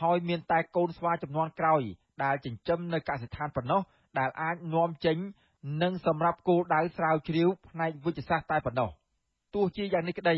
[0.00, 1.82] ហើយមានតែកូនស្វាចំនួនក្រោយ
[2.24, 3.80] ដែលចិញ្ចឹមនៅកសិដ្ឋានប៉ុណ្ណោះ
[4.18, 5.16] ដែលអាចនាំចេញ
[5.82, 8.90] និងសម្រាប់គោលដៅស្រាវជ្រាវផ្នែកវិទ្យាសាស្ត្រតែប៉ុណ្ណោះ
[9.54, 10.36] ទោះជាយ៉ាងនេះក្តី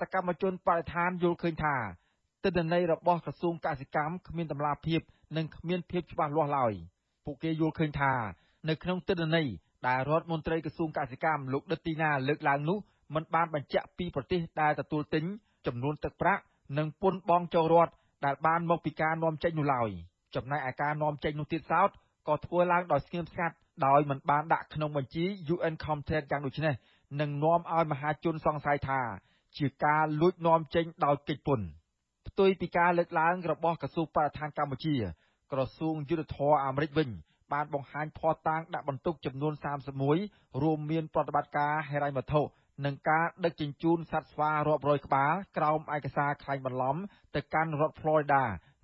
[0.00, 1.76] សកម្មជនបរិស្ថានយល់ឃើញថា
[2.44, 5.00] ទិន្នន័យរបស់ក្រសួងកសិកម្មគ្មានតម្លាភាព
[5.36, 6.72] និងគ្មានភាពច្បាស់លាស់ឡើយ
[7.24, 8.12] ពួកគេយល់ឃើញថា
[8.68, 9.48] នៅក្នុងទិន្នន័យ
[9.86, 12.78] ដែលរដ្ឋមន្ត្រីក្រសួងកសិកម្មលោកដិតទីណាលើកឡើងនោះ
[13.14, 15.24] មិនបានបញ្ជាក់ពីប្រទេសដែលទទួលទិញ
[15.66, 16.42] ចំនួនទឹកប្រាក់
[16.78, 17.92] និងពន្ធបង់ចូលរដ្ឋ
[18.24, 19.90] ដែលបានមកពីការនាំចេញនោះឡើយ
[20.34, 21.90] ចំណែកឯការនាំចេញនោះទៀតសោត
[22.28, 26.74] ក៏ធ្វើឡើងដោយស្ងៀមស្ងាត់ ដោយមិនបានដាក់ក្នុងបញ្ជី UN Comtrade យ៉ាងដូចនេះ
[27.20, 29.00] នឹងនាំឲ្យមហាជនសង្ស័យថា
[29.58, 31.66] ជាការលួចនាំចេញដោយកិច្ចពន្ធ
[32.26, 34.96] ផ្ទុយពីការលើកឡើងរបស់ក្រសួងបរិស្ថានកម្ពុជា
[35.52, 37.08] ក្រសួងយុទ្ធភ័ពអាមេរិកវិញ
[37.52, 39.52] បានបង្ហាញភស្តុតាងដាក់បន្ទុកចំនួន
[40.08, 42.42] 31រួមមានប្រតិបត្តិការហិរញ្ញវត្ថុ
[42.84, 46.96] និងការដឹកជញ្ជូនសត្វស្វារាប់រយក្បាលក្រោមឯកសារក្លែងបន្លំ
[47.34, 48.42] ទៅកាន់រដ្ឋ Florida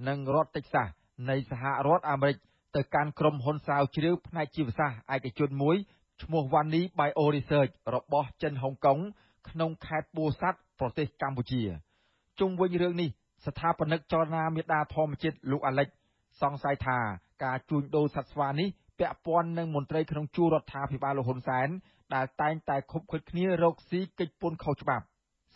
[0.08, 0.88] និងរដ្ឋ Texas
[1.30, 2.36] នៃសហរដ្ឋអាមេរិក
[2.76, 5.76] ទៅកាន់ក្រុមហ៊ុនស្រាវជ្រាវផ្នែកជីវសាស្ត្រឯកជនមួយ
[6.22, 8.98] ឈ្មោះ Wani Bio Research របស់ចិនហុងកុង
[9.48, 11.62] ក្នុងខេត្តពោធិ៍សាត់ប្រទេសកម្ពុជា
[12.40, 13.10] ជុំវិញរឿងនេះ
[13.46, 15.88] ស្ថាបនិកចលនាមេដាធម្មជាតិលោកអាលិច
[16.40, 16.98] សង្ស័យថា
[17.44, 21.68] ការជួញដូរសត្វស្វានេះពាក់ព័ន្ធនឹងមន្ត្រីក្នុងជួររដ្ឋាភិបាលលោកហ៊ុនសែន
[22.14, 25.04] ដែលតែងតែខុបខិតគ្នារកស៊ីកិច្ចពន្ធខុសច្បាប់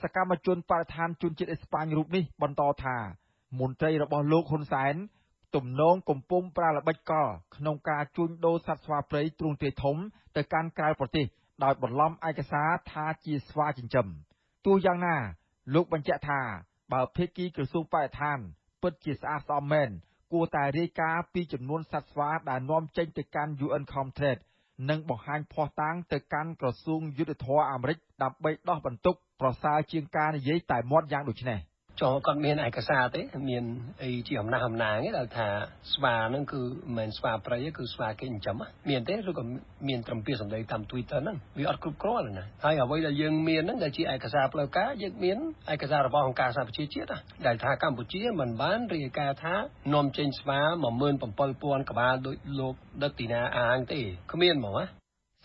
[0.03, 2.97] សកម្មជនបរិស្ថានជនជាតិអេស្ប៉ាញរូបនេះបន្តថា
[3.61, 4.95] មន្ត្រីរបស់លោកហ៊ុនសែន
[5.57, 9.97] ទំនងកំពុងប្រាល្បិចកលក្នុងការជួញដូរសត្វស្វាព្រៃទ្រង់ទ្រាយធំ
[10.37, 11.27] ទៅកាន់ក្រៅប្រទេស
[11.65, 14.07] ដោយបន្លំឯកសារថាជាស្វាចិញ្ចឹម
[14.67, 15.17] ទោះយ៉ាងណា
[15.75, 16.41] លោកបញ្ជាក់ថា
[16.93, 18.39] បើភេកគីក្រសួងបរិស្ថាន
[18.83, 19.91] ពិតជាស្អាតស្អំមែន
[20.33, 24.43] គួរតែរាយការណ៍ពីចំនួនសត្វស្វាដែលនាំចេញទៅកាន់ UN Comtrade
[24.91, 31.59] និងបង្ហាញភស្តុតាងទៅកាន់ក្រសួងយុទ្ធភ័ពអាមេរិកដើម្បីដោះបន្ទុកប្រសើរជាងការនិយាយតែមាត់យ៉ាងដូចនេះ។
[32.01, 33.65] ចុះគាត់មានឯកសារទេ មាន
[34.03, 35.49] អីជាអំណះអំណាងទេដែលថា
[35.93, 38.57] ស្វាហ្នឹងគឺមិនមែនស្វាព្រៃទេគឺស្វាគេចិញ្ចឹម
[38.91, 39.45] មានទេឬក៏
[39.89, 45.37] មានត្រឹមពាក្យសម្ដីតាម Twitter ហ្នឹងវាអត់គ្រប់គ្រាន់ណាហើយអ្វីដែលយើងមានហ្នឹងដែលជាឯកសារផ្លូវការយើងមាន
[45.73, 49.55] ឯកសាររបស់អង្គការសហប្រជាជាតិដែលថាកម្ពុជាមិនបានរាយការណ៍ថា
[49.95, 50.59] នាំចេញស្វា
[51.25, 54.01] 17000ក្បាលដោយលោកដឹកទីណាអាងទេ
[54.33, 54.85] គ្មានហ្មងណា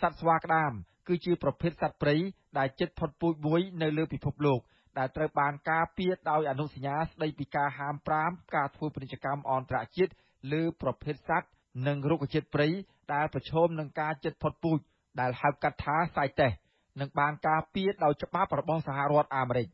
[0.02, 0.72] សត្វស្វាក្តាម
[1.08, 2.16] គឺជាប្រភេទសត្វព្រៃ
[2.58, 4.60] ដែលជិតផុតពូជមួយនៅលើពិភពលោក
[4.98, 10.12] ដែលត្រូវបានការពារដោយអនុសញ្ញាស្តីពីការហាម5ការធ្វើពាណិជ្ជកម្មអន្តរជាតិ
[10.54, 11.48] លើប្រភេទសត្វ
[11.88, 12.68] និងរុក្ខជាតិព្រៃ
[13.14, 14.80] ដែលប្រឈមនឹងការជិតផុតពូជ
[15.20, 16.54] ដែលហៅកាត់ថា CITES
[17.00, 19.68] និងបានការពារដោយច្បាប់របស់សហរដ្ឋអាមេរិក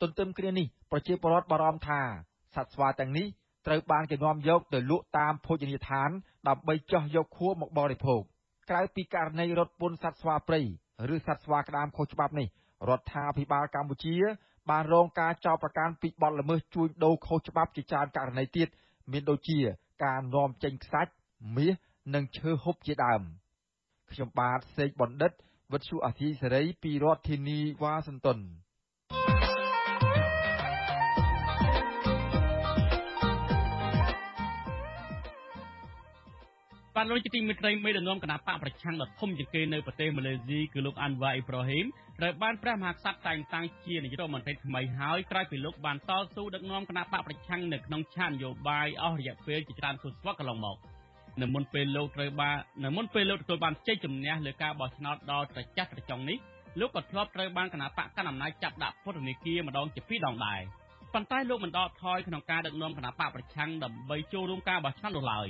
[0.00, 2.00] ទន្ទឹមគ្នានេះប្រជាពលរដ្ឋបារម្ភថា
[2.54, 3.26] សត្វស្វាទាំងនេះ
[3.66, 6.10] ត្រូវបានគេនាំយកទៅលក់តាមភោជនីយដ្ឋាន
[6.48, 8.22] ដើម្បីចោះយកខួរមកបរិភោគ
[8.70, 10.60] ក្រៅពីករណីរត់ពន្ធសត្វស្វាព្រៃ
[11.14, 12.48] ឬសត្វស្វាក្តាមខុសច្បាប់នេះ
[12.88, 14.16] រដ្ឋាភិបាលកម្ពុជា
[14.70, 18.68] បានរងការចោទប្រកាន់ពីបទល្មើសជួញដូរខុសច្បាប់ជាច្រើនករណីទៀត
[19.12, 19.58] មានដូចជា
[20.04, 21.12] ការនាំចេញខ្សាច់
[21.56, 21.74] មាស
[22.14, 23.22] និងឈើហូបជាដើម
[24.10, 25.32] ខ្ញុំបាទសេកបណ្ឌិត
[25.72, 28.38] វិទ្យុអាស៊ីសេរីពីរដ្ឋធានីវ៉ាស៊ីនតោន
[36.98, 41.86] បានលោកជាទីមេត្រីមេដឹកនាំគណៈបកប្រឆាំងដ៏ធំជាងគេនៅប្រទេសម៉ាឡេស៊ីគឺលោកអាន់វ៉ាអ៊ីប្រាហ៊ីម
[42.18, 50.76] ត្រូវបានព្រះមហាក្សត្រតែងតាំងជានាយករដ្ឋមន្ត្រីថ្មីហើយក្រោយពីលោកបានតស៊ូដឹកនាំគណៈបកប្រឆាំងនៅក្នុងឆាកនយោបាយអស់រយៈពេលជាច្រើនទសវត្សរ៍កន្លងមក
[51.42, 56.38] នៅមុនពេលលោកត្រូវបាននៅមុនពេលលោកទទួលបានជ័យជំនះលើការបោះឆ្នោតដ៏ត្រចះត្រចង់នេះ
[56.80, 60.60] លោកក៏ធ្លាប់ត្រូវបានគណៈបកកណ្ដាលអំណាចចាប់ដាក់ពន្ធនាគារម្ដងជាពីរដងដែរ
[61.14, 65.48] ប៉ុន្តែលោកមិនដកថយក្នុងការដឹកនាំគណៈបកប្រឆាំងដើម្បីចូលរួមការបោះឆ្នោតនោះឡើយ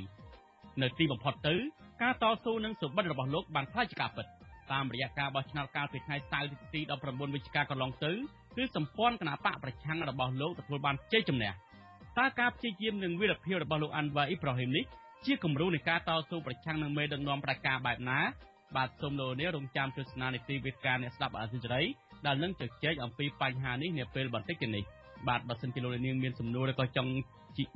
[0.83, 1.55] នៅទីបំផុតទៅ
[2.03, 4.27] ការតស៊ូនឹងសុបិនរបស់លោកបានខ្លាចជាការពិត
[4.73, 8.13] តាមរយៈការបោះឆ្នោតកាលពីថ្ងៃសៅរ៍ទី19វិច្ឆិកាកន្លងទៅ
[8.57, 11.53] គឺសម្ព័ន្ធគណៈបកប្រឆាំងរបស់លោកទទួលបានជ័យជំនះ
[12.19, 14.85] តើការព្យាយាមនឹងវីរភាពរបស់លោកអាន់វ៉ាអ៊ីប្រាហ៊ីមនេះ
[15.27, 18.19] ជាគំរូនៃការតស៊ូប្រឆាំងនឹងមេដឹកនាំប្រជាការបែបណា
[18.77, 21.83] បាទសូមលោកនាងរងចាំទស្សនានីតិវិទ្យាអ្នកស្ដាប់អាស៊ីសេរី
[22.27, 24.85] ដែលនឹងជជែកអំពីបញ្ហានេះនាពេលបន្តិចទៀតនេះ
[25.29, 27.11] បាទបើសិនជាលោកនាងមានសំណួរឬក៏ចង់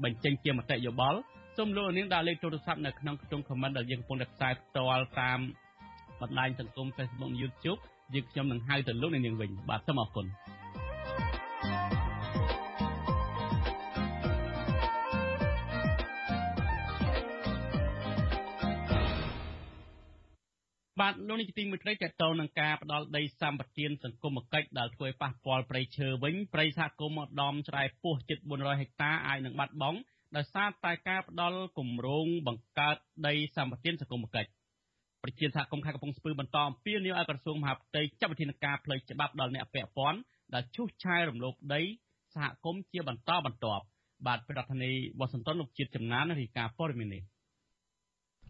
[0.04, 1.18] បញ្ចេញជាមតិយោបល់
[1.56, 5.40] សូមលោកនាងដាក់លេខទូរស័ព្ទនៅក្នុងក្នុង comment ដែលយើងកំពុងតែផ្សាយផ្ទាល់តាម
[6.20, 7.80] បណ្ដាញសង្គម Facebook និង YouTube
[8.14, 10.26] យើងខ្ញុំនឹងហៅទៅលោកនាងវិញបាទសូមអរគុណ
[21.00, 29.98] បាទលោកនេះជាទីមួយត្រីតទៅនឹងការផ្ដាល់ដីសម្បត្តិសង្គមគិច្ចដែលធ្វើឲ្យប៉ះពាល់ព្រៃឈើវិញព្រៃសហគមន៍ឧត្តមច្រែពោះជិត400ហិកតាអាចនឹងបាត់បង់
[30.36, 34.50] ដោយសារតែការផ្ដាល់គម្រោងបង្កើតដីសម្បត្តិសង្គមគិច្ច
[35.22, 40.18] ប្រជាសហគមន៍ខេត្តកំពង់ស្ពឺបន្តអំពាវនាវឲ្យក្រសួងមហាផ្ទៃចាត់វិធានការផ្លូវច្បាប់ដល់អ្នកពាក់ព័ន្ធ
[40.54, 41.82] ដែលឈូសឆាយរំលោភដី
[42.34, 43.84] សហគមន៍ជាបន្តបន្ទាប់
[44.26, 47.22] បាទប្រធានាធិបតីវ៉ាស៊ីនតោនលោកជាតិចំណានរាយការណ៍ព័ត៌មាននេះ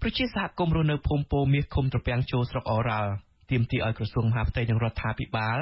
[0.03, 3.11] ប្រជាសហគមន៍រស់នៅភូមិពោមាសឃុំត្រពាំងចូលស្រុកអូរ៉ាល់
[3.51, 5.59] ទាមទារឲ្យក្រសួងមហាផ្ទៃនិងរដ្ឋាភិបាល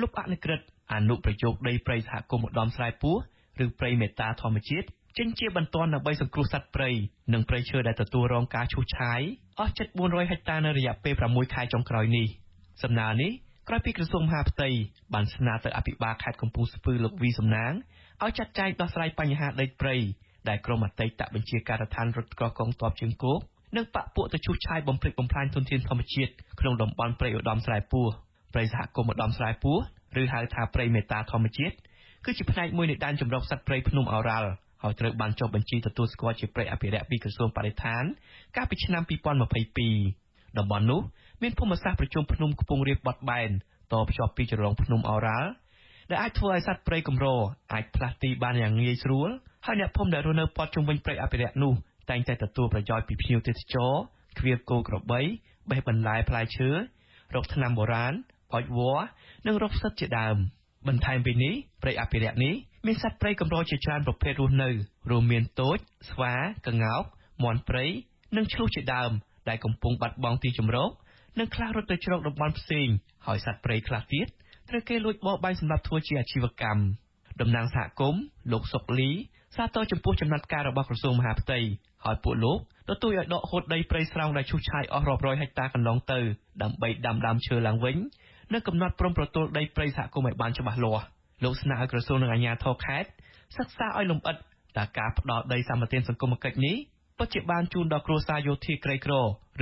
[0.00, 3.16] លុបអនុក្រឹត្យអនុប្រយោគដីព្រៃសហគមន៍ឧត្តមស្រែពោះ
[3.64, 6.90] ឬព្រៃមេតាធម្មជាតិចេញជាបន្ទាន់ដើម្បីសង្គ្រោះសត្វព្រៃ
[7.32, 9.20] និងព្រៃឈើដែលទទួលរងការឈូសឆាយ
[9.60, 12.26] អស់ជិត400ហិកតានៅរយៈពេល6ខែចុងក្រោយនេះ
[12.82, 13.30] សំណើនេះ
[13.68, 14.68] ក្រោយពីក្រសួងមហាផ្ទៃ
[15.14, 17.72] បានស្នើទៅអភិបាលខេត្តកំពង់ស្ពឺលោកវីសំណាង
[18.24, 19.96] ឲ្យចាត់ចែងដោះស្រាយបញ្ហាដីព្រៃ
[20.48, 23.38] ដែលក្រុមអតីតបញ្ជាការដ្ឋានរថក្រកងទ័ពជើងគោក
[23.76, 28.06] និងបកពួកទៅឈូសឆាយបំផ្លិចបំផ្លាញធនធានធម្មជាតិក្នុងតំបន់ព្រៃឧត្តមស្រែពោះ
[28.54, 29.78] ព្រៃសហគមន៍ឧត្តមស្រែពោះ
[30.20, 31.74] ឬហៅថាព្រៃមេតាធម្មជាតិ
[32.24, 34.50] គឺជាផ្នែកមួយនៃដែនជម្រកសត្វព្រៃភ្នំអូរ៉ាល់
[34.82, 38.04] ហើយត្រូវបានចុះបញ្ជីទទួលស្គាល់ជាព្រៃអភិរក្សពីក្រសួងបរិស្ថាន
[38.56, 39.02] កាលពីឆ្នាំ
[39.84, 41.00] 2022តំបន់នោះ
[41.42, 43.50] មានភូមិសាស្ត្រប្រជុំភ្នំខ្ពង់រាបបត់បែន
[43.92, 45.50] តភ្ជាប់ពីជ្រលងភ្នំអូរ៉ាល់
[46.10, 47.26] ដែលអាចធ្វើឲ្យសត្វព្រៃកម្រ
[47.72, 49.28] អាចផ្លាស់ទីបានយ៉ាងងាយស្រួល
[49.66, 51.72] ហើយអ្នកភូមិដែលរស់នៅព័ទ្ធជុំវិញព្រៃអភិរក្សនោះ
[52.10, 53.92] តែងតែទទួលប្រយោជន៍ពីភ្ញៀវទេសចរ
[54.38, 55.20] ឃ្វាលគោក្របី
[55.70, 56.70] បេះបន្លែផ្លែឈើ
[57.34, 58.14] រកថ្នាំបុរាណ
[58.54, 59.04] អុចវល្លិ
[59.46, 60.36] និងរកផ្សិតជាដើម
[60.88, 62.54] បន្ថែមពីនេះព្រៃអភិរក្សនេះ
[62.86, 64.70] មានសត្វព្រៃកម្រជាច្រើនប្រភេទរស់នៅ
[65.10, 65.78] រួមមានទោច
[66.10, 66.34] ស្វា
[66.68, 67.02] ក្ងោក
[67.44, 67.84] មាន់ព្រៃ
[68.36, 69.10] និងឆ្លុះជាដើម
[69.48, 70.90] ដែលកំពុងបាត់បង់ទីជម្រក
[71.38, 72.88] និងខ្លះរត់ទៅជ្រកតំបន់ផ្សេង
[73.26, 74.26] ហើយសត្វព្រៃខ្លះទៀត
[74.68, 76.82] ត្រូវគេលួចបរបាញ់សម្រាប់ធ្វើជាអាជីវកម្ម
[77.40, 79.10] តំណាងសហគមន៍លោកសុកលី
[79.56, 81.58] សាទរចំពោះចំណាត់ការរបស់ក្រសួងមហាផ្ទៃ
[82.04, 86.20] ហើយពួកលោកទទូចឲ្យដកហូតដីព្រៃស្រោងដែលឈូសឆាយអស់រាប់រយហិកតាកន្លងទៅ
[86.62, 87.96] ដើម្បីដាំដើមឈើឡើងវិញ
[88.52, 91.04] និងកំណត់ព្រំប្រទល់ដីព្រៃសហគមន៍ឲ្យបានច្បាស់លាស់
[91.44, 93.08] លោកស្នើឲ្យក្រសួងនិងអាជ្ញាធរខេត្ត
[93.56, 94.36] សិក្សាឲ្យលម្អិត
[94.78, 96.76] តើការផ្ដល់ដីសម្បត្តិសង្គមគិច្ចនេះ
[97.18, 99.12] ពិតជាបានជូនដល់គ្រួសារយោធាក្រីក្រ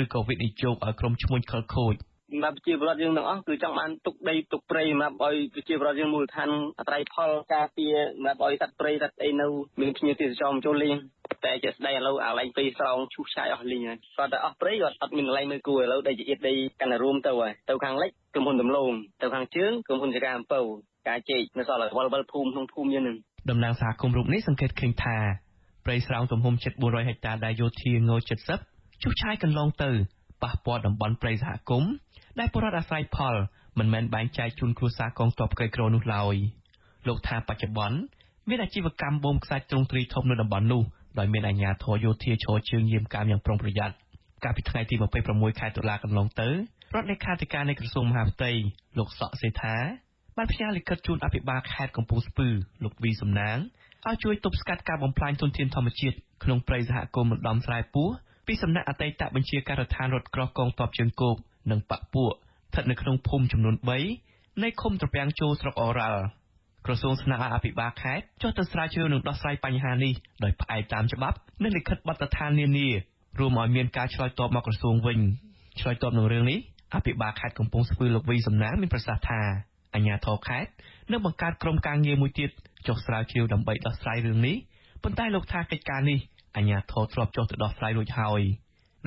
[0.03, 1.95] ឬក៏វិនិយោគឲ្យក្រុមឈ្មួញខលខូច
[2.33, 9.49] សម្រាប់ប្រជាពលរដ្ឋយើងទាំងអស់គឺចង់បានទុកដីទុកព្រៃសម្រាប់ឲ្យប្រជាពលរដ្ឋយើងមូលដ្ឋានអត្រ័យផលការពារសម្រាប់ឲ្យសត្វព្រៃសត្វអីនៅ
[9.81, 10.97] មានភ្ញៀវទេសចរចូលលេង
[11.45, 20.61] តែជាស្ដីឥឡូវអាឡែងព្រៃស្រោងឈូសឆាយអស់លីងហើយគាត់តែអស់ព្រៃគាត់អត់មានកន្លែងមើលគួរឥឡូវដីជាអៀតដីកាន់តែរួមទៅហើយទៅខាងលិចក្រុមហ៊ុនដំឡូងទៅខាងជើងក្រុមហ៊ុនចការអំពៅ
[21.09, 23.17] ការជែកនៅសល់តែវល់វល់ភូមិក្នុងភូមិយើងនឹង
[23.51, 25.17] តំណាងសហគមន៍រូបនេះសង្កេតឃើញថា
[25.85, 28.11] ព្រៃស្រោងទំហំជិត400ហិកតាដែលយោធាង
[28.57, 29.91] 70ជុះឆាយកន្លងទៅ
[30.43, 31.91] ប៉ះពាល់តំបន់ព្រៃសហគមន៍
[32.39, 33.35] ដែលពលរដ្ឋអាស្រ័យផល
[33.79, 36.37] មិនមែនបែងចែកជូនគ្រួសារកងទ័ពក្រីក្រនោះឡើយ
[37.07, 37.99] លោកថាបច្ចុប្បន្ន
[38.49, 40.83] មានអាជីវកម្មបូមខ្សាច់ទ្រង់ទ្រីធំនៅតំបន់នោះ
[41.19, 43.95] ដោយមានអាជ្ញាធរយោធាឈរជើងយាមកាមយ៉ាងប្រុងប្រយ័ត្ន
[44.45, 44.95] កាលពីថ្ងៃទី
[45.29, 46.49] 26ខែតុលាកន្លងទៅ
[46.95, 48.51] រដ្ឋលេខាធិការនៃក្រសួងមហាផ្ទៃ
[48.99, 49.77] លោកសក់សេថា
[50.37, 52.49] បានផ្ញើលិខិតជូនអភិបាលខេត្តកំពង់ស្ពឺ
[52.85, 53.59] លោកវីសំណាង
[54.07, 58.09] ឲ្យជួយទប់ស្កាត់ការបំផ្លាញធនធានធម្មជាតិក្នុងព្រៃសហគមន៍ម្ដំស្រែពោះ
[58.47, 61.37] ពីសំណាក់អតីតបញ្ជាការដ្ឋានរថក្រោះកងទ័ពជើងគោក
[61.71, 63.75] និងបកពួកស្ថិតនៅក្នុងភូមិចំនួន
[64.19, 66.23] 3នៃឃុំត្រពាំងជោស្រុកអូរ៉ាល់
[66.87, 70.13] ក្រសួងស្នើឲ្យអភិបាលខេត្តចុះទៅស្រាវជ្រាវនិងដោះស្រាយបញ្ហានេះ
[70.45, 72.89] ដោយផ្អែកតាមច្បាប់និងលិខិតបទដ្ឋាននានា
[73.39, 75.19] រួមឲ្យមានការឆ្លើយតបមកក្រសួងវិញ
[75.81, 76.59] ឆ្លើយតបនឹងរឿងនេះ
[76.95, 79.41] អភិបាលខេត្តកំពង់ស្ពឺលោកវីសំណាងមានប្រសាសន៍ថា
[79.97, 80.71] អាជ្ញាធរខេត្ត
[81.11, 82.51] នឹងបង្កើតក្រុមការងារមួយទៀត
[82.87, 84.57] ចុះស្រាវជ្រាវដើម្បីដោះស្រាយរឿងនេះ
[85.03, 86.19] ប៉ុន្តែលោកថាកិច្ចការនេះ
[86.57, 88.43] អាជ្ញាធរធ្លាប់ចុះទៅដោះស្រាយរួចហើយ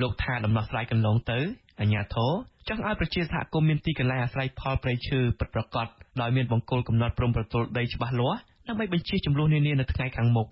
[0.02, 1.38] លោកថាដំណោះស្រាយកន្លងទៅ
[1.80, 2.32] អាជ្ញាធរ
[2.68, 5.86] ចង់ឲ្យប្រជាសហគមន៍មានទីកន្លែងអាស្រ័យផលព្រៃឈើពិតប្រាកដ
[6.20, 10.48] ដោយមានបង្គោលកំណត់ព្រំប្រទល់ដីច្បាស់លាស់ដើម្បីបញ្ជៀសចំនួននានានៅថ្ងៃខាងមុខ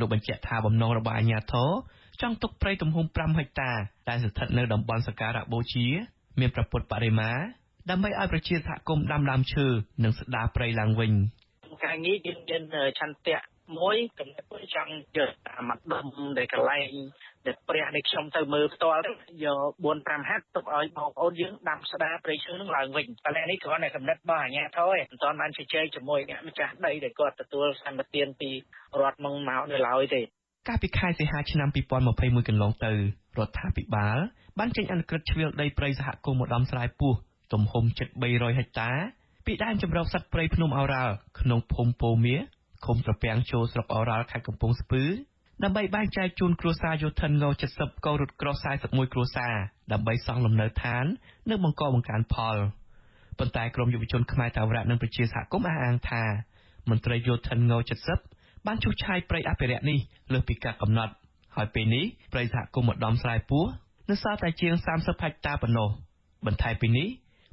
[0.00, 1.70] លោកបញ្ជាក់ថាបំណងរបស់អាជ្ញាធរ
[2.20, 3.70] ចង់ទុកព្រៃទំហំ5ហិកតា
[4.08, 5.86] ដែលស្ថិតនៅតំបន់សក្ការៈបូជា
[6.40, 7.30] មានប្រពុតបរិមា
[7.90, 9.66] ដើម្បីឲ្យប្រជាសហគមន៍ដាំដើមឈើ
[10.04, 11.12] និងស្ដារព្រៃឡើងវិញ
[11.84, 12.62] ការងារយើងមាន
[13.00, 13.40] ឆន្ទៈ
[13.78, 16.06] មួយកំណត់ចង់យកតាមម្ដុំ
[16.38, 16.90] ដែលកន្លែង
[17.46, 19.02] ដែលព្រះនេះខ្ញុំទៅមើលផ្ទាល់
[19.44, 28.50] យក4 5ហាត់ទុកឲ្យបងប្អូនយើងដាំស្ដារព្រៃឈើនឹងឡើងវិញកន្លែងនេះគ្រាន់តែកំណត់របស់អាជ្ញាធរឯងមិនទាន់បានជជែកជាមួយអ្នកម្ចាស់ដីដែលគាត់ទទួលសម្បទានពី
[29.00, 30.22] រដ្ឋមកមកនៅឡើយទេ
[30.68, 32.92] កាលពីខែសីហាឆ្នាំ2021កន្លងទៅ
[33.38, 34.18] រដ្ឋាភិបាល
[34.58, 37.14] បានចេញអនុក្រឹត្យជ្រៀលដីព្រៃសហគមន៍ម្ដំស្រែពោះ
[37.52, 38.90] ទំហំជិត300ហិកតា
[39.46, 42.36] ពីដែនជម្រកសត្វព្រៃភ្នំអូរ៉ាល់ក្នុងភូមិពោមៀ
[42.84, 45.02] ឃុំត្រពាំងចូលស្រុកអូរ៉ាល់ខេត្តកំពង់ស្ពឺ
[45.64, 49.54] ដើម្បីបែងចែកជូនគ្រួសារយោធិនង70កោរត់ក្រោះ41គ្រួសារ
[49.92, 51.04] ដើម្បីសង់លំនៅឋាន
[51.50, 52.56] និងបង្កបង្កើនផល
[53.38, 56.22] ប៉ុន្តែក្រមយុវជនខ្មែរតាវរៈនិងប្រជាសហគមន៍អះអាងថា
[56.90, 57.72] មន្ត្រីយោធិនង
[58.20, 59.98] 70បានជួសឆាយព្រៃអភិរក្សនេះ
[60.32, 61.12] លើសពីការកំណត់
[61.56, 63.64] ហើយពេលនេះព្រៃសហគមន៍ម្ដំស្រែពោះ
[64.10, 65.88] នៅសល់តែជាង30ហិកតាប៉ុណ្ណោះ
[66.46, 67.08] បន្ថែមពីនេះ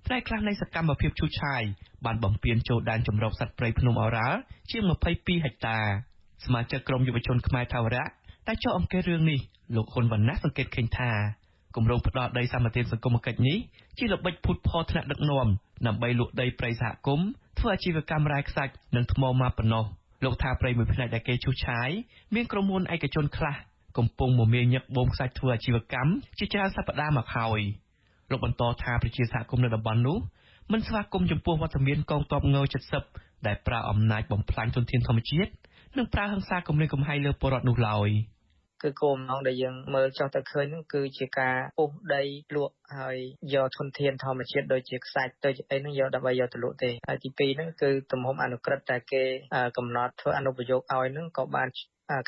[0.08, 1.62] ផ្នែកខ្លះនៃសកម្មភាពឈូសឆាយ
[2.06, 4.39] បានបំពេញចូលដែនជម្រកសត្វព្រៃភ្នំអូរ៉ាល់
[4.72, 4.82] ជាង
[5.13, 5.78] 22ហិកតា
[6.46, 8.06] សមាជិកក្រុមយុវជនខ្មែរថាវរៈ
[8.48, 9.39] តែចុះអង្កេតរឿងនេះ
[9.76, 11.12] លោកហ៊ុនវណ្ណៈសង្កេតឃើញថា
[11.76, 13.58] គម្រោងផ្ដោតដីសម្បត្តិសង្គមគិច្ចនេះ
[13.98, 15.48] ជាល្បិចភូតផលថ្នាក់ដឹកនាំ
[15.88, 17.28] ដើម្បីលក់ដីព្រៃសហគមន៍
[17.60, 19.86] ធ្វើអាជីវកម្មរ៉ែខ្សាច់និងថ្មម៉ាបប៉ុណ្ណោះ
[20.24, 21.89] លោកថាព្រៃមួយផ្នែកដែលគេឈូសឆាយ
[22.36, 23.56] មានក្រុមហ៊ុនឯកជនខ្លះ
[23.98, 27.62] កំពុងមមាញឹកបូមខ្សាច់ធ្វើអាជីវកម្មជាច្រើនសប្តាហ៍មកហើយ
[28.32, 30.18] លោកបន្តថាប្រជាសហគមន៍នៅតំបន់នោះ
[30.72, 32.58] មិនស្វាគមន៍ចំពោះវត្តមានកងទ័ពង
[33.02, 35.52] 70ដែលប្រើអំណាចបំផ្លាញធនធានធម្មជាតិ
[35.98, 38.10] និងប្រើហិង្សាគំរាមកំហែងលើពលរដ្ឋនោះឡើយ
[38.84, 42.24] គឺគោលបំណងដែលយើងមើលចោះទៅឃើញហ្នឹងគឺជាការពុះដី
[42.56, 43.18] លក់ហើយ
[43.54, 49.24] យកធនធានធម្មជាតិដូចជាខ្សាច់ទៅអីហ្នឹងយកដើម្បីយកទៅលក់ទេហើយទី2ហ្នឹងគឺទំហំអនុក្រឹត្យតែគេ
[49.78, 51.68] កំណត់ធ្វើអនុប្រយោគឲ្យហ្នឹងក៏បាន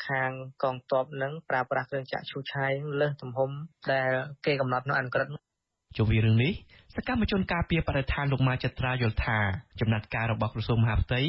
[0.08, 0.30] ខាង
[0.62, 3.50] កងទ័ពនឹងប្រើប្រាស់គ្រឿងចាក់ឈូសឆាយលើសទំហំ
[3.92, 4.10] ដែល
[4.46, 5.49] គេកំណត់នៅអនុក្រឹត្យ
[5.96, 6.52] ជុំវិញរឿងនេះ
[6.96, 9.38] សកម្មជនការពារបរិស្ថានលោកម៉ាចត្រាយល់ថា
[9.80, 11.20] ចំណាត់ការរបស់ក្រសួងមហាផ្ទៃ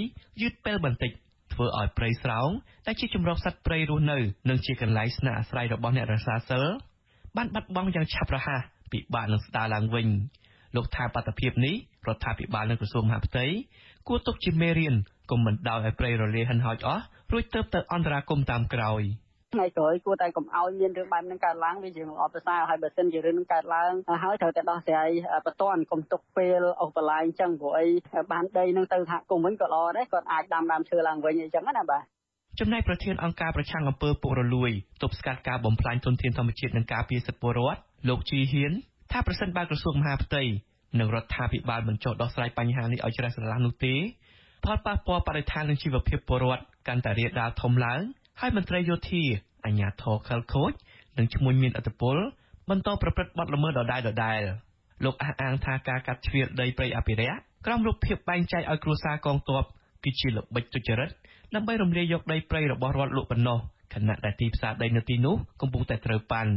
[0.41, 1.11] យឺតពេលបន្តិច
[1.53, 2.49] ធ្វើឲ្យព្រៃស្រោង
[2.87, 4.17] ដែលជាជំរកសត្វព្រៃរស់នៅ
[4.49, 6.63] និងជាកន្លែងស្នាក់អាស្រ័យរបស់អ្នករក្សាសិល
[7.37, 10.07] បានបាត់បង់យ៉ាងឆាប់រហ័សពិបាកនឹងស្ដារឡើងវិញ
[10.75, 11.75] លោកថាបាតុភិបនេះ
[12.07, 13.45] រដ្ឋាភិបាលនិងក្រសួងមហាផ្ទៃ
[14.07, 14.95] គួរទុកជាមេរៀន
[15.29, 19.01] កុំបណ្ដោយឲ្យព្រៃរលាយហិនហោចអស់រួចទៅទៅអន្តរាគមតាមក្រោយ។
[19.55, 23.91] ថ្ងៃក្រោយគួរតែកុំឲ្យមានរឿងបែបហ្នឹងកើតឡើងវាជាល្អប្រសើរហើយបើសិនជារឿងហ្នឹងកើតឡើង
[24.23, 25.09] ហើយត្រូវតែដោះស្រាយ
[25.45, 27.87] បន្ទាន់កុំទុកពេលអូសបន្លាយអញ្ចឹងព្រោះអី
[28.31, 32.03] បានដីហ្នឹងទៅថាគុំវិញក៏ល្អដែរគាត់អាចដាំដើមឈើឡើងវិញអីចឹងណាបាទ
[32.59, 38.71] ចំណែកប្រធានអង្គការប្រឆាំងអំពើពុករលួយទប់ស្កាត់ការបំផ្លាញធនធានធម្មជាតិនិងការពារសិទ្ធិពលរដ្ឋលោកជីហ៊ាន
[39.11, 40.43] ថាប្រសិនបើក្រសួងមហាផ្ទៃ
[40.99, 43.95] និងរដ្ឋាភិបាលមិនចុះដោះស្រាយបញ្ហានេះឲ្យជ្រះស្រឡះនោះទេ
[44.65, 48.01] ផលប៉ះពាល់បរិស្ថាននិងជីវភាពពលរដ្ឋកាន់តែរាលដាលធំឡើង
[48.43, 49.23] ហើយមន្ត្រីយោធា
[49.65, 50.71] អាជ្ញាធរខលខូច
[51.17, 52.17] និងឈ្មោះមានឥទ្ធិពល
[52.69, 54.41] បន្តប្រព្រឹត្តបទល្មើសដដែលដដែល
[55.05, 59.63] លោកអះអាងថាការកាត់ជ្រៀតដីព្រៃអភិរក្សក្រោមរូបភាពបែងចែកឲ្យគ្រួសារកងទ័ព
[60.03, 61.09] គឺជាល្បិចទុច្ចរិត
[61.55, 63.57] ដើម្បីរំលាយយកដីព្រៃរបស់រដ្ឋលោកប៉ុណ្ណោះ
[63.93, 66.51] ខណៈដែលទីផ្សារដីនៅទីនោះកំពុងតែត្រូវប៉ាន់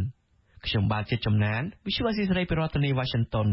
[0.67, 3.49] ខ្ញុំបាទជាចំណាន Visual Assisray ពីរដ្ឋធានី Washington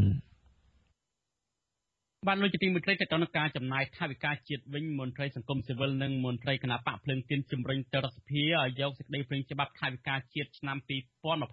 [2.27, 10.77] បានលោកជាទីមេត្រីទៅដល់ការចំណាយថវិកាជាតិវិញមន្ត្រីសង្គមស៊ីវិលនិងមន្ត្រីគណៈបកភ្លើងទៀនជំរុញទៅរដ្ឋសភាឲ្យយកសេចក្តីព្រាងច្បាប់ថវិកាជាតិឆ្នាំ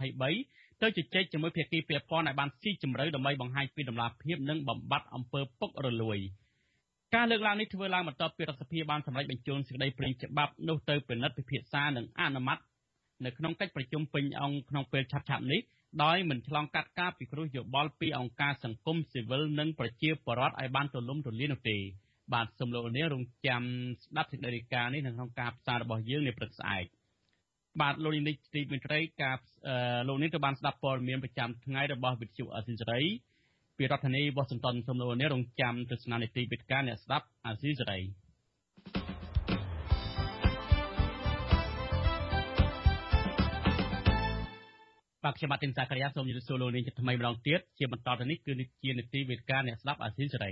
[0.06, 6.18] 2023ទៅជជែកជាមួយភាគីពាក់ព័ន្ធឲ្យបានស៊ីជម្រៅដើម្បីបង្ហាញពីដំណាភាពនិងបំបត្តិអំពើពុករលួយ
[7.14, 12.58] ការលើកឡើងនេះធ្វើឡើងបន្ទាប់ពីរដ្ឋសភាបានសម្រេចបញ្ជូនសេចក្តីព្រាងច្បាប់នោះទៅពិនិត្យពិភាក្សានិងអនុម័ត
[13.24, 15.60] នៅក្នុងកិច្ចប្រជុំពេញអង្គក្នុងពេលឆាប់ៗនេះ
[16.02, 21.76] ដោយមិនឆ្លងកាត់ការពិគ្រោះយោបល់ពីអង្គការសង្គមស៊ីវិលនិងប្រជាពលរដ្ឋឲ្យបានទូលំទូលាយនោះទេ
[22.32, 23.62] បាទសូមលោកលានរងចាំ
[24.02, 26.84] ស្ដាប់សេចក្តីរាយការណ៍នេះនៅក្នុងការផ្សាយរបស់យើងនាព្រឹកស្អែក
[27.80, 29.36] បាទលោកនេះទីមន្ត្រីការ
[30.08, 33.02] លោកនេះក៏បានស្ដាប់ព័ត៌មានប្រចាំថ្ងៃរបស់វិទ្យុអស៊ីសេរី
[33.76, 37.98] ពីរដ្ឋធានីវ៉ាស៊ីនតោនសូមលោកនេះរងចាំទស្សនានីតិវិទ្យាអ្នកស្ដាប់អស៊ីសេរី
[45.28, 50.50] បាទខ្ញុំបាទទីនសាករិយាសូមជម្រាបសួរលោកនាងជាថ្មីម្ដងទៀតជាបន្តទៅនេះគឺនេះជានីតិវេទិកាអ្នកស្ដាប់អាស៊ីសេរី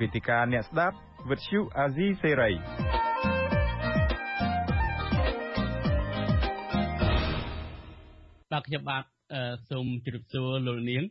[0.00, 0.96] វេទិកាអ្នកស្ដាប់
[1.30, 2.50] វិទ្យុអាស៊ីសេរី
[8.52, 9.04] បាទខ្ញុំបាទ
[9.70, 11.04] សូមជម្រាបសួរលោកនាង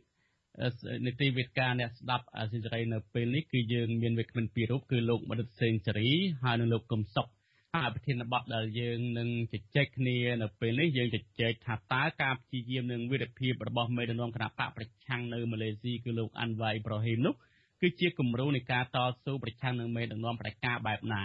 [1.06, 6.08] នីតិវិទ្យាអ្នកស្ដាប់អាស៊ីសេរីនៅពេលនេះគឺយើងមានវិក្កាមពីររូបគឺលោកមនិតសេងសេរី
[6.42, 7.28] ហើយនិងលោកកឹមសុខ
[7.74, 17.34] ហើយប្រធានបទដែលយើងនឹងជជែកគ្នានៅពេលនេះយើងជជែកថាតើការព្យាយាមនឹងវិរភាពរបស់មេដឹកនាំគណៈបកប្រឆាំងនៅម៉ាឡេស៊ីគឺលោកអាន់វ៉ៃប្រហ៊ីមនោះ
[17.80, 21.22] គឺជាគំរូនៃការតស៊ូប្រឆាំងនឹងមេដឹកនាំប្រការបែបណា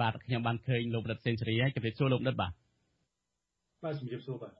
[0.00, 2.52] បាទខ្ញុំបានឃើញលោកមនិតសេងសេរីហើយជម្រាបសួរលោកមនិតបាទ
[3.84, 4.52] បាទជម្រាបសួរបាទ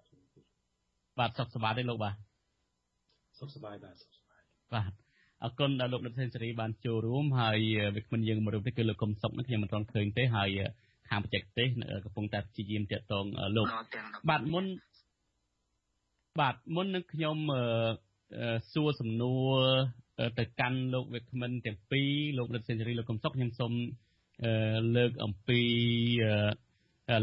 [1.18, 2.14] បាទសុខសប្បាយទេលោកបាទ
[3.42, 4.42] សុខសប្បាយបាទសុខសប្បាយ
[4.74, 4.92] បាទ
[5.44, 7.58] អរគុណដែលលោកដិតសេនស៊ូរីបានចូលរួមហើយ
[7.96, 10.58] វិក្កាមយើងមួយរូបនេះគឺលោកកុំសុកនេះខ្ញុំមិនទាន់ឃើញទេហើយ
[11.08, 11.68] ខាងបច្ចេកទេស
[12.04, 13.24] កំពុងតែព្យាយាមតាក់ទង
[13.56, 13.66] លោក
[14.30, 14.64] បាទមុន
[16.40, 17.36] បាទមុននឹងខ្ញុំ
[18.72, 19.56] សួរសំណួរ
[20.38, 23.72] ទៅកាន់លោកវិក្កាមទាំងពីរលោកដិតសេនស៊ូរីលោកកុំសុកខ្ញុំសូម
[24.96, 25.60] លើកអំពី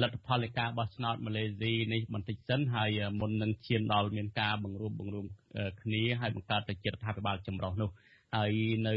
[0.01, 5.25] លទ្ធផលនៃការបោះឆ្នោតម៉ាឡេស៊ីនេះបន្តិចសិនហើយមុននឹងឈានដល់មានការបង្រួបបង្រួម
[5.81, 7.89] គ្នាហើយបង្កើតទៅជារដ្ឋាភិបាលចម្រុះនោះ
[8.35, 8.53] ហើយ
[8.87, 8.95] នៅ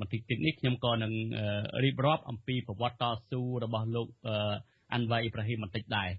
[0.00, 1.12] បន្តិចទៀតនេះខ្ញុំក៏នឹង
[1.84, 4.06] រៀបរាប់អំពីប្រវត្តិតស៊ូរបស់លោក
[4.92, 6.10] អាន់វ៉ៃអ៊ីប្រាហ៊ីមបន្តិចដែរ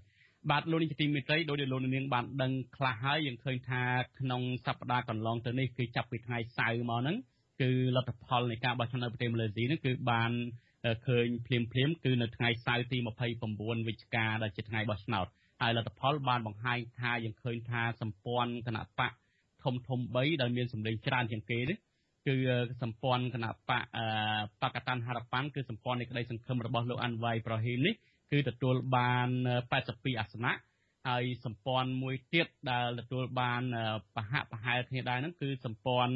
[0.50, 3.82] បាទលោកនាងជាទីមេត្រីដោយលោកនាងបានដឹងខ្លះហើយយើងឃើញថា
[4.18, 7.16] ក្នុងសប្តាហ៍កន្លងទៅនេះគឺចាប់ពីថ្ងៃសៅរ៍មកហ្នឹង
[7.60, 10.32] គឺលទ្ធផលនៃការបោះឆ្នោតនៅប្រទេសម៉ាឡេស៊ីហ្នឹងគឺបាន
[11.06, 12.98] ឃើញភ្លាមភ្លាមគឺនៅថ្ងៃសៅរ៍ទី
[13.42, 15.26] 29វិច្ឆិកាដែលជាថ្ងៃបោះឆ្នោត
[15.60, 19.12] ហើយលទ្ធផលបានបង្ហាញថាយើងឃើញថាសម្ព័ន្ធគណៈបក
[19.64, 21.78] ធំធំ3ដែលមានសម្លេងច្រើនជាងគេនេះ
[22.26, 22.36] គឺ
[22.82, 23.84] សម្ព័ន្ធគណៈបក
[24.62, 27.94] បកតាន់ហារប៉ាន់គឺសម្ព័ន្ធនៃក្តីសង្ឃឹមរបស់លោកអាន់វ៉ៃប្រហ៊ីមនេះ
[28.32, 29.28] គឺទទួលបាន
[29.74, 30.52] 82អាសនៈ
[31.08, 33.62] ហើយសម្ព័ន្ធមួយទៀតដែលទទួលបាន
[34.14, 36.14] ប្រហាក់ប្រហែលគ្នាដែរហ្នឹងគឺសម្ព័ន្ធ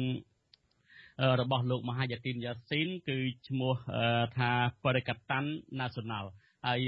[1.41, 3.73] របស់លោកមហាយទីនយ៉ាស៊ីនគឺឈ្មោះ
[4.37, 4.51] ថា
[4.85, 5.49] បរិកតាន់
[5.79, 6.25] National
[6.65, 6.79] ហើយ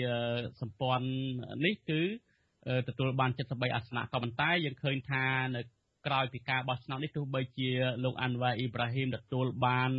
[0.62, 1.08] សម្ព័ន្ធ
[1.66, 2.02] នេះគឺ
[2.88, 5.62] ទទួលបាន73អាសនៈក៏ប៉ុន្តែយើងឃើញថានៅ
[6.08, 7.70] ក្រោយពីការបោះឆ្នោតនេះទោះបីជា
[8.04, 9.92] លោកអាន់វ៉ាអ៊ីប្រាហ៊ីមទទួលបាន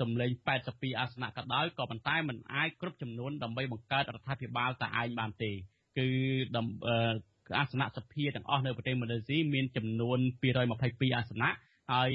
[0.00, 0.30] សម្លេង
[0.64, 5.52] 82អាសនៈក៏ដោយក៏ប៉ុន្តែมันអាចគ្រប់ចំនួនដើម្បីបង្កើតរដ្ឋាភិបាលតែឯងបានទេ
[5.98, 6.08] គឺ
[7.58, 11.50] អាសនៈសភាទាំងអស់នៅប្រទេសម៉ាឡេស៊ីមានចំនួន222អាសនៈ
[11.92, 12.10] ហើយ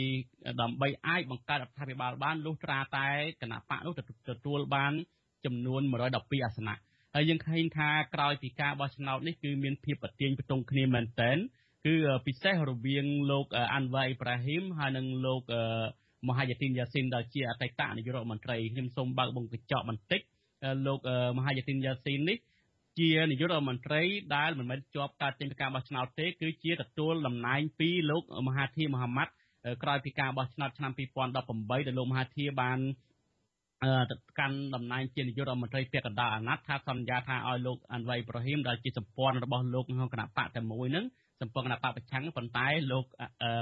[0.61, 3.07] ដើម្បីអាចបង្កើតរដ្ឋាភិបាលបានលុះត្រាតែ
[3.41, 3.93] គណៈបកនោះ
[4.29, 4.93] ទទួលបាន
[5.45, 6.75] ចំនួន112អាសនៈ
[7.15, 11.37] ហើយយើងឃើញថាក្រោយពីការបោះឆ្នោតនេះគឺមានភាពប្រទៀងផ្ទង់គ្នាមែនទែន
[11.85, 11.95] គឺ
[12.25, 15.41] ពិសេសរវាងលោកអាន់វ៉ៃអ៊ីប្រាហ៊ីមហើយនិងលោក
[16.27, 20.21] មហាយាទីនយ៉ាស៊ីនដែលជាអតីតនាយករដ្ឋមន្ត្រីខ្ញុំសូមបើកបង្កញ្ចក់បន្តិច
[20.87, 20.99] លោក
[21.37, 22.37] មហាយាទីនយ៉ាស៊ីននេះ
[22.99, 24.01] ជានាយករដ្ឋមន្ត្រី
[24.35, 29.31] ដែលមិនមែនជាប់ការចេញពីការបោះឆ្នោតទេគឺជាទទួលតំណែងពីលោកមហាធីមហាម៉ាត់
[29.83, 32.79] ក្រោយពីការបោះឆ្នោតឆ្នាំ2018ដែលលោកមហាធាបាន
[34.39, 41.05] កាន់តំណែងជានាយករដ្ឋមន្ត្រីពាក់កណ្ដាលអាណត្តិថាសន្យាថាឲ្យលោកអាន់វ៉ៃប្រហ៊ីមដែលជាសម្ព័ន្ធរបស់លោកក្នុងគណៈបកតែមួយហ្នឹង
[41.41, 43.05] សម្ព័ន្ធគណៈបកប្រឆាំងប៉ុន្តែលោក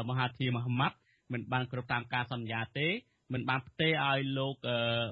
[0.10, 0.96] មហាធាមហាម៉ាត់
[1.34, 2.88] មិនបានគ្រប់តាមការសន្យាទេ
[3.34, 4.56] មិនបានផ្ទេរឲ្យលោក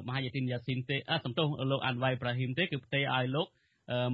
[0.07, 3.47] មហាយទីនយ៉ាស៊ីនទេអសំទោសលោកអាន់វ៉ៃប្រហ៊ីមទេគឺផ្ទេរឲ្យលោក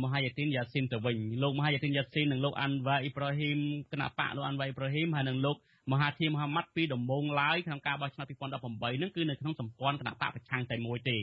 [0.03, 3.59] មហាយទីនយ៉ាស៊ីនទៅវិញលោកមហាយទីនយ៉ាស៊ីននិងលោកអាន់វ៉ាអ៊ីប្រាហ៊ីម
[3.91, 5.57] គណៈបកលោកអាន់វ៉ាអ៊ីប្រាហ៊ីមហើយនិងលោក
[5.91, 11.17] មហាធីមហាម៉ាត់ពីដំបូងឡើយក្នុងការបោះឆ្នោត2018ហ្នឹងគឺនៅក្នុងសម្ព័ន្ធគណៈបកប្រឆាំងតែមួយទេ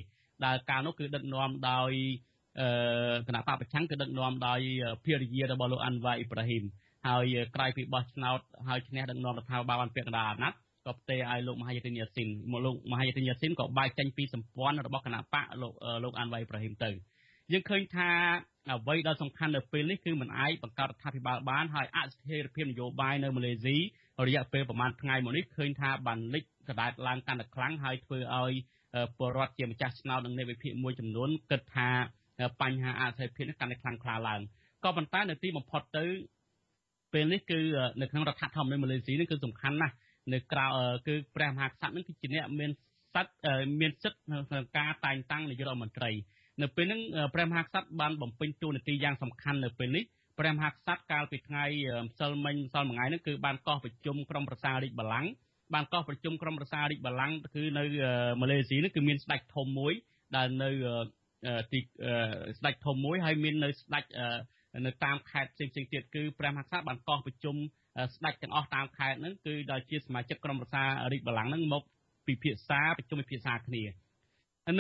[0.45, 1.93] ដែលកាលនោះគឺដឹកនាំដោយ
[2.61, 4.61] អឺគណៈបកប្រឆាំងគឺដឹកនាំដោយ
[5.05, 6.65] ភរិយារបស់លោកអាន់វ៉ាអ៊ីប្រាហ៊ីម
[7.07, 15.73] ហើយក្រោយពីបោះឆ្នោតហើយឈ្នះដឹកនាំរដ្ឋាភិបាលបានពាក់កណ្ដាលអាណត្តិក៏ផ្ទេរឲ្យលោកមហាយទីនយ៉ាស៊ីនមកលោកមហាយទីនយ៉ាស៊ីនក៏បែកចេញពីសម្ព័ន្ធរបស់គណៈបកលោក
[16.05, 16.91] លោកអាន់វ៉ៃប្រហ៊ីមទៅ
[17.53, 18.11] យើងឃើញថា
[18.71, 23.77] អ្វីដែលសំខាន់នៅពេលនេះគឺមិនអាចបង្កើតរដ្ឋាភិបាលបានហើយអស្ថិរភាពនយោបាយនៅម៉ាឡេស៊ី
[24.27, 28.53] រយៈពេលប្រហែលថ្ងៃមកនេះឃើញថាបានលិចកដាតឡើងកាន់តែខ្លាំងហើយធ្វើឲ្យ
[29.17, 31.89] ពលរដ្ឋជាម្ចាស់ឆ្នោតនិងអ្នកវិភាគមួយចំនួនគិតថា
[32.61, 34.41] បញ្ហាអស្ថិរភាពនេះកាន់តែខ្លាំងក្លាឡើង
[34.85, 36.05] ក៏ប៉ុន្តែនៅទីបំផុតទៅ
[37.13, 37.59] ពេលនេះគឺ
[38.01, 39.95] នៅក្នុងរដ្ឋធម្មនុញ្ញម៉ាឡេស៊ីនេះគឺសំខាន់ណាស់
[40.33, 40.67] នៅក្រៅ
[41.07, 42.71] គឺព្រះមហាក្សត្រនឹងគឺជាអ្នកមាន
[43.15, 46.11] សិទ្ធិមានសិទ្ធិក្នុងការតែងតាំងនាយករដ្ឋមន្ត្រី
[46.63, 47.01] នៅពេលហ្នឹង
[47.35, 50.05] ព្រះមហាក្សត្របានបំពេញតួនាទីយ៉ាងសំខាន់នៅពេលនេះ
[50.43, 51.65] ព្រះមហាក្សត្រកាលពីថ្ងៃ
[52.05, 55.31] ម្សិលមិញម្សិលមួយថ្ងៃហ្នឹងគឺបានកោះប្រជុំក្រុមប្រសារាជបល្ល័ង្ក
[55.75, 57.85] បានកោះប្រជុំក្រុមប្រសារាជបល្ល័ង្កគឺនៅ
[58.41, 59.93] ម៉ាឡេស៊ីនេះគឺមានស្ដេចធំមួយ
[60.37, 60.71] ដែលនៅ
[61.73, 61.81] ទី
[62.59, 64.05] ស្ដេចធំមួយហើយមាននៅស្ដេច
[64.87, 67.57] នៅតាមខេត្តផ្សេងៗទៀតគឺព្រះមហាក្សត្របានកោះប្រជុំ
[68.17, 71.83] ស្ដេចទាំងអស់តាមខេត្តហ្នឹងគឺដែលជាសមាជិកក្រុមប្រឹក្សារាជបល្ល័ង្កហ្នឹងមក
[72.27, 73.85] ពិភាក្សាប្រជុំពិភាក្សាគ្នា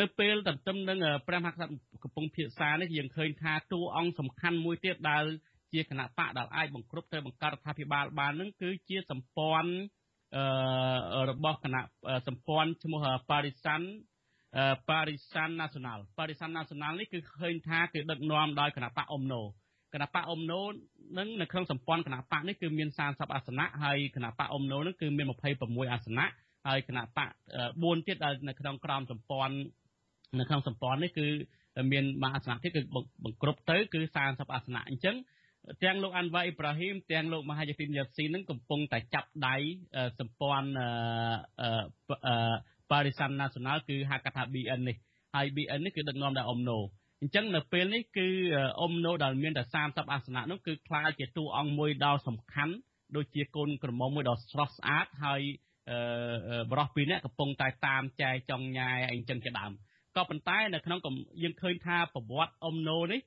[0.00, 0.98] នៅពេលទន្ទឹមនឹង
[1.28, 1.70] ព្រះមហាក្សត្រ
[2.02, 5.24] កំពុងពិភាក្សានេះយើងឃើញថាតួអង្គសំខាន់មួយទៀតដែល
[5.72, 9.72] ជាគណៈបកដែលអាចបង្គ្រប់ទៅបង្កើតរដ្ឋាភិបាលបាននឹងគឺជាសម្ព័ន្ធ
[10.36, 11.82] អឺរបស់គណៈ
[12.28, 13.82] សម្ព័ន្ធឈ្មោះ Parisan
[14.88, 19.42] Parisan National Parisan National នេះគឺឃើញថាគឺដឹកនាំដោយគណៈបកអ៊ុំណូ
[19.94, 20.60] គណៈបកអ៊ុំណូ
[21.18, 25.26] នឹងនៅក្នុងសម្ព័ន្ធគណៈបកនេះគឺមាន30អាសនៈហើយគណៈបកអ៊ុំណូនឹងគឺមាន
[25.58, 26.26] 26អាសនៈ
[26.66, 27.28] ហើយគណៈបក
[27.68, 29.54] 4ទៀតដែលនៅក្នុងក្រមសម្ព័ន្ធ
[30.38, 31.26] នៅក្នុងសម្ព័ន្ធនេះគឺ
[31.92, 32.80] មានមួយអាសនៈទៀតគឺ
[33.24, 35.16] បង្គ្រប់ទៅគឺ30អាសនៈអញ្ចឹង
[35.82, 39.56] ទាំងលោកអាន់វ៉ាអ៊ីប្រាហ៊ីមទាំងលោកមហាយទីនយ៉ាស៊ីននឹងកំពុងតែចាប់ដៃ
[40.18, 40.68] សម្ព័ន្ធ
[42.90, 44.96] ប៉ារីសានណាសូណាល់គឺហៅកាត់ថា BN នេះ
[45.34, 46.78] ហើយ BN នេះគឺដឹកនាំដោយអ៊ំណូ
[47.20, 48.28] អញ្ចឹងនៅពេលនេះគឺ
[48.80, 52.74] អ៊ំណូដែលមានតែ30អាសនៈនោះគឺខ្លាចជាតួអង្គមួយដ៏សំខាន់
[53.16, 55.40] ដូចជាកូនក្រមុំមួយដ៏ស្រស់ស្អាតហើយ
[56.70, 59.72] បរោះពីរនាក់កំពុងតែតាមចែចង់ញ៉ែអីចឹងជាដើម
[60.16, 60.98] ក៏ប៉ុន្តែនៅក្នុង
[61.42, 63.20] យើងឃើញថាប្រវត្តិអ៊ំណូនេះ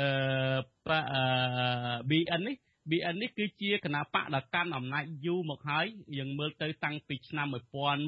[0.00, 0.08] អឺ
[2.10, 2.56] BN នេះ
[2.90, 5.86] BN នេះគឺជាគណៈបកដែលកាន់អំណាចយូរមកហើយ
[6.18, 7.46] យើងមើលទៅតាំងពីឆ្នាំ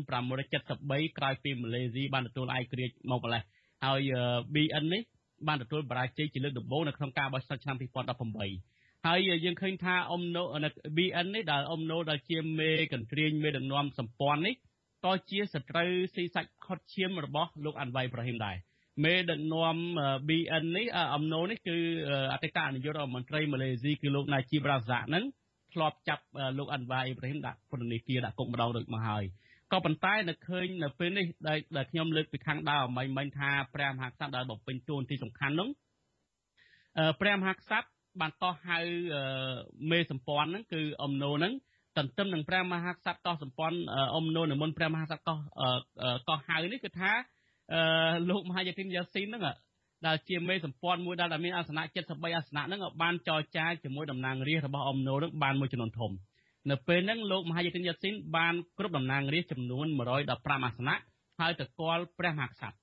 [0.04, 3.42] 1573ក្រោយពីម៉ាឡេស៊ីបានទទួលឯករាជ្យមកម្លេះ
[3.84, 4.00] ហើយ
[4.54, 5.02] BN នេះ
[5.48, 7.76] បានទទួលបរាជ័យជាលើកដំបូងនៅក្នុងការបោះឆ្នោតឆ្នាំ
[8.40, 10.42] 2018ហើយយើងឃើញថាអ៊ំណូ
[10.96, 14.54] BN នេះដែលអ៊ំណូដែលជាមេកន្ទ្រាញមេដឹកនាំសម្ព័ន្ធនេះ
[15.04, 18.56] ក៏ជាសត្រូវស៊ីសាច់ខុតឈាមរបស់លោកអាន់វ៉ៃប្រហ៊ីមដែរ
[19.04, 19.76] មេដឹកនាំ
[20.28, 21.76] BN នេះអំណូនេះគឺ
[22.32, 25.24] អតីតនាយករដ្ឋមន្ត្រីម៉ាឡេស៊ីគឺលោកណាជីបរ៉ាហ្សាក់ហ្នឹង
[25.74, 26.24] ធ្លាប់ចាប់
[26.58, 29.24] លោកអាន់វ៉ាអ៊ីប្រាហ៊ីមដាក់ពន្ធនាគារដាក់គុកម្ដងដូចមកហើយ
[29.72, 35.68] ក៏ប៉ុន្តែនៅឃើញនៅពេលនេះដែលខ្ញុំលើកពីខាងដើមមិញមិញថាព្រះមហាក្សត្រដែលបំពេញតួនាទីសំខាន់នោះ
[37.20, 37.88] ព្រះមហាក្សត្រ
[38.20, 38.78] បានកោះហៅ
[39.90, 41.52] មេសម្ព័ន្ធហ្នឹងគឺអំណូហ្នឹង
[41.98, 43.78] ទន្ទឹមនឹងព្រះមហាក្សត្រកោះសម្ព័ន្ធ
[44.14, 45.38] អ៊ំនូនមុនព្រះមហាក្សត្រកោះ
[46.28, 47.12] កោះហៅនេះគឺថា
[48.28, 49.42] លោកមហាយទីនយ៉ាស៊ីនហ្នឹង
[50.06, 56.12] ដែលជាមេសម្ព័ន្ធមួយដែលមានអាសនៈ73អាសនៈហ្នឹងបានចរចាជាមួយតំណាងរាស្ត្ររបស់អ៊ំនូហ្នឹងបានមួយចំនួនធំ
[56.70, 59.86] នៅពេលហ្នឹងលោកមហាយទីនយ៉ាស៊ីនបានគ្រប់តំណាងរាស្ត្រចំនួន
[60.26, 60.96] 115អាសនៈ
[61.40, 62.76] ហើយទៅគាល់ព្រះមហាក្សត្រ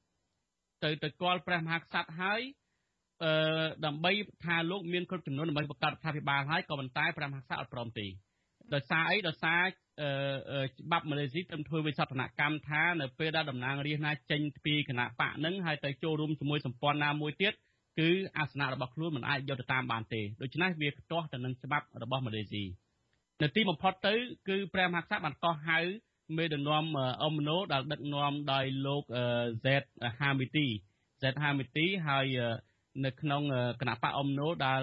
[0.83, 2.41] ទៅទៅគាល់ព្រះមហាក្សត្រហើយ
[3.23, 4.11] អឺដើម្បី
[4.45, 8.05] ថាលោកមានគ្រប់ចំនួនដើម្បីបង្កើតរដ្ឋាភិបាលហើយក៏ប៉ុន្តែព្រះមហាក្សត្រអត់ព្រមទេ
[8.73, 9.61] ដោយសារអីដោយសារ
[9.99, 17.53] ច្បាប់ម៉ាឡេស៊ីត្រឹមធ្វើវិសោធនកម្មថានៅពេលដែលតំណាងរាស្ត្រណាចេញពីគណៈបកនឹងហើយទៅចូលរួមជាមួយសម្ព័ន្ធណាមួយទៀត
[17.99, 22.63] គឺអាសនៈរបស់ខ្លួនមិនអាចយកទៅតាមបានទេដូច្នេះវាខ្ទាស់ទៅនឹងច្បាប់របស់ម៉ាឡេស៊ី
[23.41, 24.13] នៅទីបំផុតទៅ
[24.47, 25.79] គឺព្រះមហាក្សត្របានកោះហៅ
[26.37, 26.85] មេដឹកនាំ
[27.23, 29.03] អ៊ំណូដែលដឹកនាំដោយលោក
[29.65, 29.67] Z
[30.19, 30.67] Hamiti
[31.21, 32.25] Z Hamiti ហើយ
[33.05, 33.41] នៅក្នុង
[33.81, 34.81] គណៈបកអ៊ំណូដែល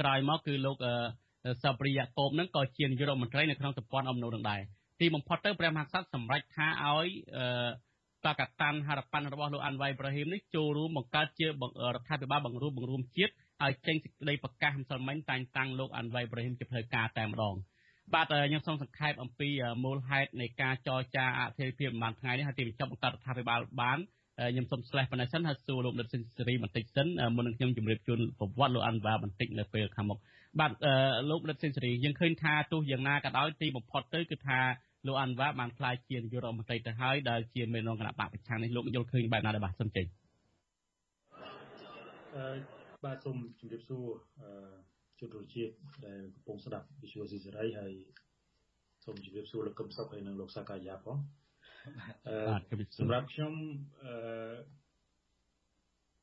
[0.00, 0.76] ក្រោយមកគឺលោក
[1.62, 4.60] សព្រិយកោបនឹងក៏ជានាយករដ្ឋមន្ត្រីនៅក្នុងសម្ព័ន្ធអំណូនឹងដែរ
[5.00, 7.08] ទីបំផុតទៅព្រះមហាក្សត្រសម្រេចថាឲ្យ
[8.24, 11.50] បកតានហរប៉ាន់របស់លោកអាន់វ៉ៃប្រហ៊ីមនេះចូលរួមបង្កើតជារ
[11.96, 13.32] ដ្ឋាភិបាលបង្រួបបង្រួមជាតិ
[13.64, 17.54] ឲ្យចេញសេចក្តីប្រកាសម្សិលមិញតែងតាំងលោកអាន់វ៉ៃប្រហ៊ីមជាផ្លូវការតែម្ដង
[18.14, 19.48] បាទខ្ញុំសូមសង្ខេបអំពី
[19.84, 23.98] មូលហេតុនៃការចរចាអធិភាពប្រហែលថ្ងៃនេះហើយទីបញ្ចប់បង្កើតរដ្ឋាភិបាលបាន
[24.38, 26.06] ខ្ញុំសូមស្លេះប៉ុណ្ណេះសិនហើយសួរលោកដិត
[26.38, 30.18] សេរីបន្តិចសិនមុននឹងខ្ញុំជម្រាបជូនប្រវត្តិលោកអាន់វ៉ាបន្តិចនៅពេលខាងមុខ
[30.60, 30.72] បាទ
[31.30, 34.58] លោកដិតសេរីយើងឃើញថាទោះយ៉ាងណាក៏ដោយទីបំផុតទៅគឺថា
[35.06, 40.06] លោកអាន់វ៉ាបានខ្លាយជានាយករដ្ឋមន្ត្រីទៅហើយដែលជាមេនាំគណៈបកប្រឆាំងនេះលោកយល់ឃើញបែបណាដែរបាទសូមចេញ
[42.36, 42.46] អឺ
[43.04, 44.06] បាទសូមជម្រាបសួរ
[44.40, 44.48] អឺ
[45.20, 45.72] ជនរួមជាតិ
[46.06, 47.92] ដែលកំពុងស្ដាប់វិទ្យុស៊ីសេរីហើយ
[49.04, 51.41] សូមជម្រាបសួរលោកកឹមសុខហើយនិងលោកសាកាយាផងបាទ
[52.98, 53.52] សម្រាប់ខ្ញុំ
[54.04, 54.54] អឺ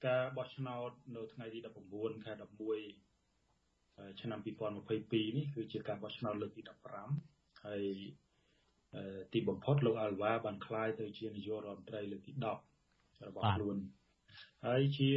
[0.07, 1.60] ការបោះឆ្នោតនៅថ្ងៃទី
[1.93, 2.34] 19ខែ
[3.07, 6.62] 11ឆ្នាំ2022នេះគឺជាការបោះឆ្នោតលើកទី
[7.14, 7.84] 15ហើយ
[9.34, 13.78] ទីបំផុតលោកអាល់វ៉ាបានក្លាយទៅជានាយករដ្ឋមន្ត្រីលើកទី10របស់ខ្លួន
[14.66, 15.12] ហើយជា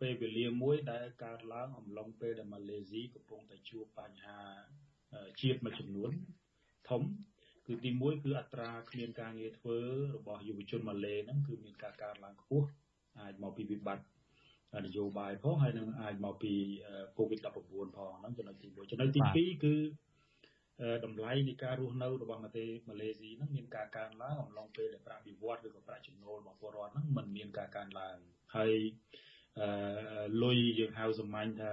[0.00, 4.38] ពេលវេលាមួយដែលកើតឡើងអំឡុងពេលដែលម៉ាឡេស៊ីកំពុងតែជួបបញ្ហា
[5.40, 6.10] ជាតិមួយចំនួន
[6.88, 7.02] ធំ
[7.70, 9.78] គឺទី1គឺអត្រាគ្មានការងារធ្វើ
[10.16, 12.66] របស់យុវជនម៉ាឡេហ្នឹងគឺមានការកើនឡើងខ្ពស់
[13.18, 16.52] អាចមកពីវិបត្តិនយោបាយផងហើយនឹងអាចមកពី
[17.18, 17.46] COVID-19
[17.96, 19.74] ផងហ្នឹងចំណុចទី1ចំណុចទី2គឺ
[21.04, 28.16] តម្លៃនៃការរស់នៅរបស់ប្រទេសម៉ាឡេស៊ីហ្នឹងមានការកើនឡើងអំឡុងពេលដែលប្រាក់បៀវត្សឬក៏ប្រាក់ចំណូលរបស់ពលរដ្ឋហ្នឹងมันមានការកើនឡើង
[28.56, 28.74] ហើយ
[29.58, 29.68] អឺ
[30.42, 31.72] លុយយើងហៅសម្ាញ់ថា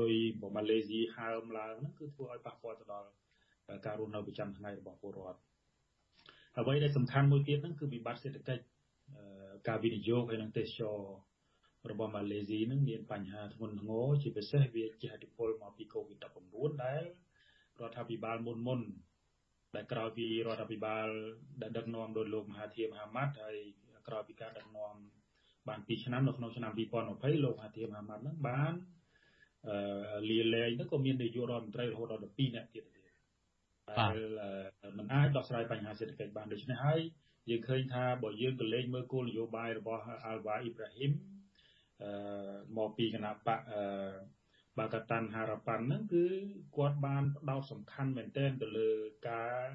[0.00, 3.08] លុយរបស់ម៉ាឡេស៊ីហើមឡើងហ្នឹងគឺធ្វើឲ្យប៉ះពាល់ទៅដល់
[3.86, 5.40] ការរស់នៅប្រចាំថ្ងៃរបស់ពលរដ្ឋ
[6.58, 8.64] អ្វីដែលសំខាន់មួយទៀតហ្នឹងគឺវិបត្តិសេដ្ឋកិច្ច
[9.68, 10.98] ការវិនិយោគហើយនិងទេសចរ
[11.90, 17.02] របស់ម៉ាឡេស៊ីនឹងមានបញ្ហាធ្ងន់ធ្ងរជាពិសេសវាជាឥទ្ធិពលមកពី COVID-19 ដែល
[17.80, 18.80] រដ្ឋាភិបាលមុនមុន
[19.74, 21.06] ដែលក្រោយពីរដ្ឋាភិបាល
[21.62, 23.56] ដែលដឹកនាំដោយលោកមហាធិរមហាម៉ាត់ហើយ
[24.08, 24.94] ក្រោយពីការដឹកនាំ
[25.68, 28.74] បាន2ឆ្នាំនៅក្នុងឆ្នាំ2020លោកមហាធិរមហាម៉ាត់ហ្នឹងបាន
[29.68, 32.84] អឺលាលែងទៅក៏មាននាយករដ្ឋមន្ត្រីរហូតដល់12នាក់ទៀត
[34.00, 34.16] ដែល
[34.98, 37.00] มันអាចដោះស្រាយបញ្ហាសេដ្ឋកិច្ចបានដូច្នេះហើយ
[37.50, 41.12] យើងឃើញថាបើយើងក៏លេងមើលគោលនយោបាយរបស់អាល់វ៉ាអ៊ីប្រាហ៊ីម
[42.02, 42.10] អឺ
[42.78, 43.82] មកពីគណៈបកអឺ
[44.78, 46.24] បាកាតាន់ហារ៉ាប៉ាន់ហ្នឹងគឺ
[46.76, 48.90] គាត់បានផ្ដោតសំខាន់មែនទែនទៅលើ
[49.28, 49.66] ការ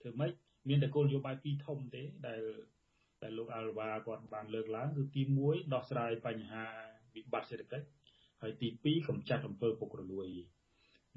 [0.00, 0.32] ធ្វើម៉េច
[0.68, 2.42] មានតែគោលនយោបាយពីរធំទេដែល
[3.22, 6.64] ដែលលោកអាល់វ៉ាគាត់បានលើកឡើងគឺទី1ដោះស្រាយបញ្ហា
[7.14, 7.86] វិបត្តិសេដ្ឋកិច្ច
[8.42, 10.28] ហើយទី2កម្ចាត់អំពើពុករលួយ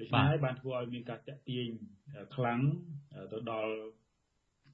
[0.00, 1.68] ដូច្នេះហើយបានធ្វើឲ្យមានការតាក់ទាញ
[2.34, 2.60] ខ្លាំង
[3.32, 3.72] ទៅដល់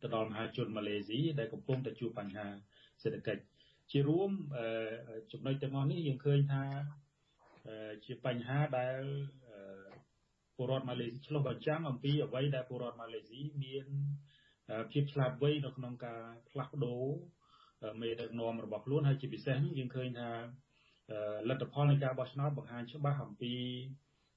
[0.03, 2.47] ទៅដល់មហាជនម៉ាឡេស៊ីដែលកំពុងតែជួបបញ្ហា
[3.03, 3.43] សេដ្ឋកិច្ច
[3.93, 4.31] ជារួម
[5.33, 6.65] ចំណុចទាំងអស់នេះយើងឃើញថា
[8.05, 9.01] ជាបញ្ហាដែល
[10.57, 13.87] ពលរដ្ឋម៉ាឡេស៊ីឆ្លុះបញ្ចាំងអំពីអ្វីដែលពលរដ្ឋម៉ាឡេស៊ីមាន
[14.93, 17.05] ភាពឆ្លាតវៃនៅក្នុងការផ្លាស់ប្ដូរ
[18.01, 20.31] មេដឹកនាំរបស់ខ្លួនហើយជាពិសេសយើងឃើញថា
[21.49, 23.55] លទ្ធផលនៃការបោះឆ្នោតបង្ហាញច្បាស់អំពី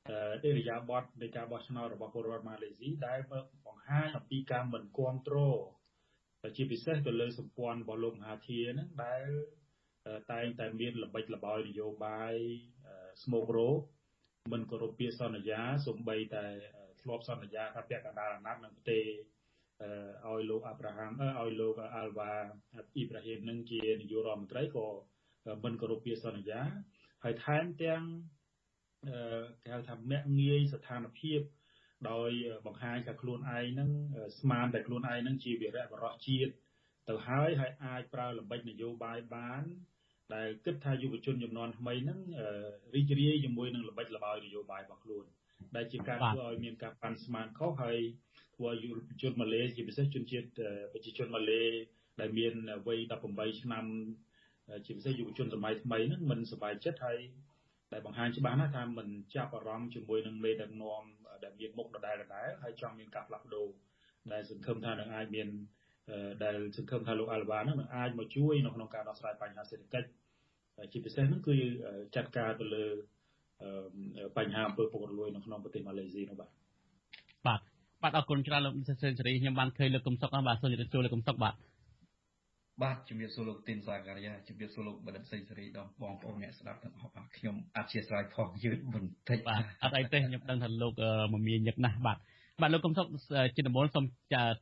[0.10, 3.20] អេរិយាប័តនៃការបោះឆ្នោតរបស់ពលរដ្ឋម៉ាឡេស៊ីដែល
[3.68, 5.60] បង្ហាញអំពីការមិនគ្រប់គ្រង
[6.56, 9.28] ជាពិសេសទៅលើសម្ព័ន្ធរបស់លោកមហាធាហ្នឹងដែល
[10.32, 12.34] តែងតែមានល្បិចល្បោយនយោបាយ
[13.24, 13.70] ស្មោករោ
[14.52, 16.46] មិនគោរពពាក្យសន្យាសំបីតែ
[17.02, 19.06] ធ្លាប់សន្យាថាពាក់កណ្ដាលអាណត្តិនឹងប្រទេស
[20.28, 22.32] ឲ្យលោកអាប់រ៉ាហាំឲ្យលោកអាល់វ៉ា
[22.74, 24.88] អ៊ីប្រាហ៊ីមនឹងជានាយករដ្ឋមន្ត្រីក៏
[25.64, 26.62] មិនគោរពពាក្យសន្យា
[27.24, 28.04] ហើយថែមទាំង
[29.64, 31.40] គេហៅថាមាក់ងាយស្ថានភាព
[32.12, 32.32] ដោយ
[32.66, 33.90] បង្ហាញថាខ្លួនឯងហ្នឹង
[34.40, 36.52] ស្មានតែខ្លួនឯងហ្នឹងជាវីរៈបរោះជាតិ
[37.10, 39.64] ទៅហើយហើយអាចប្រើល្បិចនយោបាយបាន
[40.36, 42.20] ដែលគិតថាយុវជនចំនួនថ្មីហ្នឹង
[42.96, 45.26] រីករាយជាមួយនឹងល្បិចល្បាញនយោបាយរបស់ខ្លួន
[45.76, 47.98] ដែលជាការធ្វើឲ្យមានការប៉ាន់ស្មានខុសហើយ
[48.56, 50.48] ធ្វើឲ្យយុវជនម៉ាឡេជាពិសេសជនជាតិ
[50.94, 51.64] ប្រជាជនម៉ាឡេ
[52.20, 52.54] ដែលមាន
[52.88, 53.86] វ័យ18ឆ្នាំ
[54.86, 57.20] ជាពិសេសយុវជនសម័យថ្មីហ្នឹងមិនសប្បាយចិត្តហើយ
[57.94, 61.04] ដែលបង្ហាញច្បាស់ណាស់ថាមិនចាប់អារម្មណ៍ជាមួយនឹងមេដឹកនាំ
[61.44, 63.68] ដែលមានមុខដដែលដដែលហើយចង់មានការផ្លាស់ប្ដូរ
[64.34, 65.48] ដែលសង្ឃឹមថានឹងអាចមាន
[66.44, 70.10] ដែលសង្ឃឹមថាលោកអាល់វ៉ានឹងអាចមកជួយនៅក្នុងការដោះស្រាយបញ្ហាសេដ្ឋកិច្ច
[70.92, 71.56] ជាពិសេសនោះគឺ
[72.16, 72.86] ចាត់ការទៅលើ
[74.38, 76.50] បញ្ហាអំពើពុករលួយនៅក្នុងប្រទេសម៉ាឡេស៊ីនោះបាទ
[77.48, 77.60] បាទ
[78.02, 81.54] បាទអរគុណច្រើនលោកសិស្សសេរីខ្ញុំបានឃើញលោកកំសុកបាទសូមជម្រាបសួរលោកកំសុកបាទ
[82.84, 90.94] បាទជំរាបសួរលោកទីនសាការីយ៉ាជំរាបសួរលោកបណ្ឌិតសេងសេរីដល់បងប្អូនអ្នកស្ដាប់ទាំងអស់បាទខ្ញុំអធិស្ឋានផងយឺតបន្តិចបាទអត់អីទេខ្ញុំដឹងថាលោក
[91.34, 92.18] មមាញឹកណាស់បាទ
[92.62, 93.06] បាទលោកកំសុក
[93.56, 94.06] ជាដំបូងសូម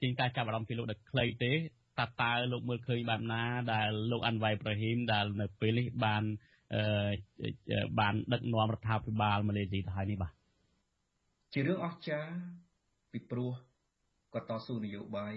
[0.01, 1.51] ទាញការចាប់អារម្មណ៍ពីលោកដល់ខ្លីទេ
[1.99, 3.41] តើតើលោកមើលឃើញបែបណា
[3.73, 6.23] ដែលលោកអាន់វ៉ៃប្រហ៊ីមដែលនៅពេលនេះបាន
[6.73, 10.31] អឺបានដឹកនាំរដ្ឋាភិបាលម៉ាឡេស៊ីទៅហើយនេះបាទ
[11.53, 12.31] ជារឿងអស្ចារ្យ
[13.11, 13.51] ពីព្រោះ
[14.33, 15.33] គាត់តស៊ូនយោបាយ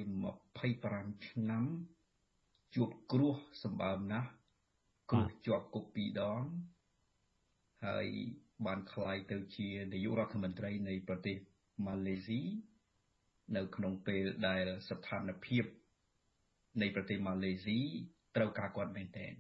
[0.61, 1.65] 25ឆ្នាំ
[2.75, 4.29] ជួបគ្រោះសម្បើមណាស់
[5.11, 6.43] គ្រោះជាប់គុកពីរដង
[7.87, 8.07] ហើយ
[8.67, 11.37] បានក្លាយទៅជានាយករដ្ឋមន្ត្រីនៃប្រទេស
[11.87, 12.41] ម៉ាឡេស៊ី
[13.57, 15.65] នៅក្នុងពេលដែលស្ថានភាព
[16.81, 17.79] នៃប្រទេសម៉ាឡេស៊ី
[18.37, 19.33] ត្រូវការគាត់មែនទែន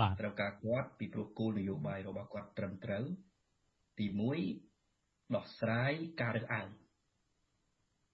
[0.00, 3.04] បាទត្រូវការគាត់ពីព្រោះគោលនយោបាយរបស់គាត់ត្រឹមត្រូវ
[3.98, 4.06] ទី
[4.70, 6.68] 1ដោះស្រាយការរើសអើង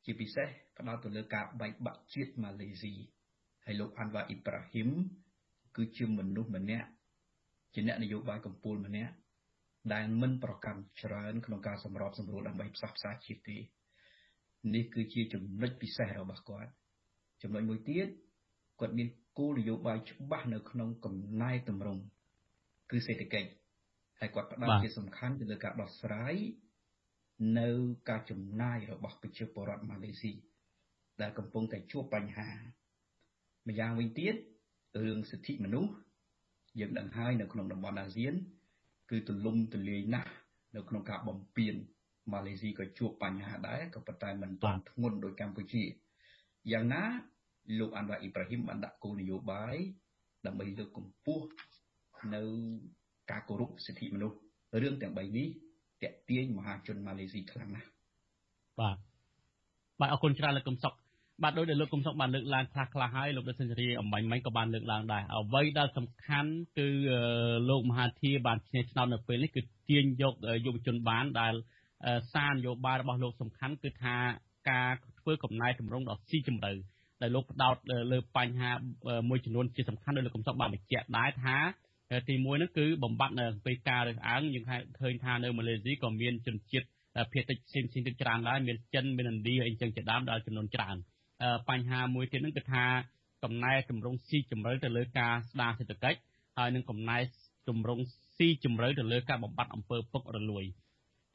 [0.05, 2.95] ជាពិសេសផ្ដោតទៅលើការបែកបាក់ជាតិម៉ាឡេស៊ី
[3.65, 4.91] ហើយលោកអាន់វ៉ាអ៊ីប្រាហ៊ីម
[5.77, 6.89] គឺជាមនុស្សម្នាក់
[7.75, 9.13] ជាអ្នកនយោបាយកម្ពុជាម្នាក់
[9.93, 13.59] ដែលមិនប្រកាន់ច្រើនក្នុងការសម្របសម្រួលដើម្បីផ្សះផ្សាជាតិទេ
[14.75, 16.71] នេះគឺជាចំណុចពិសេសរបស់គាត់
[17.43, 18.09] ចំណុចមួយទៀត
[18.81, 19.09] គាត់មាន
[19.39, 22.03] គោលនយោបាយច្បាស់នៅក្នុងកំណែតម្រង់
[22.91, 23.51] គឺសេដ្ឋកិច្ច
[24.21, 26.35] ហើយគាត់ផ្ដោតជាសំខាន់ទៅលើការដោះស្រាយ
[27.59, 27.69] នៅ
[28.09, 30.33] ការចំណាយរបស់ប្រជាពលរដ្ឋម៉ាឡេស៊ី
[31.21, 32.49] ដែលកំពុងតែជួបបញ្ហា
[33.69, 34.35] ម្យ៉ាងវិញទៀត
[35.05, 35.93] រឿងសិទ្ធិមនុស្ស
[36.81, 38.35] យើងដឹងហើយនៅក្នុងតំបន់អាស៊ាន
[39.11, 40.31] គឺទលំទលាយណាស់
[40.77, 41.75] នៅក្នុងការបំពេញ
[42.33, 45.83] ម៉ាឡេស៊ីក៏ជួបបញ្ហាដែរក៏ប៉ុន្តែមិនទាន់ធ្ងន់ដូចកម្ពុជា
[46.73, 47.03] យ៉ាងណា
[47.79, 49.77] លោកអានវ៉ាអ៊ីប្រាហ៊ីមបានដាក់គោលនយោបាយ
[50.47, 51.49] ដើម្បីលើកកម្ពស់
[52.35, 52.43] នៅ
[53.31, 54.39] ការគោរពសិទ្ធិមនុស្ស
[54.83, 55.49] រឿងទាំង3នេះ
[56.03, 57.89] តេទៀងមហាជនម៉ាឡេស៊ីខ្លាំងណាស់
[58.81, 58.97] បាទ
[60.01, 60.95] បាទអរគុណច្រើនលោកកឹមសុខ
[61.43, 66.89] បាទដោយដែលលោកកុំសុកបានលើកឡើងខ្លះខ្លះហើយលោកដិសេនស៊ូរីអំបញ្ញមិញក៏បានលើកឡើងដែរអ្វីដែលសំខាន់គឺ
[67.71, 70.35] លោកមហាធីបានឈ្នះឆ្នោតនៅពេលនេះគឺទាញយក
[70.67, 71.55] យុវជនបានដែល
[72.33, 74.17] សារនយោបាយរបស់លោកសំខាន់គឺថា
[74.71, 76.73] ការធ្វើកំណែតម្រង់ដ៏ស៊ីជម្រៅ
[77.23, 77.77] ដែលលោកផ្ដោត
[78.13, 78.71] លើបញ្ហា
[79.29, 81.57] មួយចំនួនជាសំខាន់ដោយលោកកំសុកបានបញ្ជាក់ដែរថា
[82.29, 84.65] ទីមួយនោះគឺបំបត្តិនៅពេលការរើសអើងយើង
[85.01, 86.87] ឃើញថានៅម៉ាឡេស៊ីក៏មានជនជាតិ
[87.33, 90.97] ភាគតិចផ្សេងៗទៀតច្រើនដែរមានចិនមានឥណ្ឌាអីចឹងជាដើមដែលចំនួនច្រើន
[91.69, 92.85] បញ្ហាមួយទៀតហ្នឹងគឺថា
[93.45, 96.19] កំណែតម្រង់ស៊ីជម្រៅទៅលើការស្ដារសេដ្ឋកិច្ច
[96.59, 97.19] ហើយនឹងកំណែ
[97.69, 98.03] តម្រង់
[98.37, 100.65] ស៊ីជម្រៅទៅលើការបំបត្តិអំពើពុករលួយ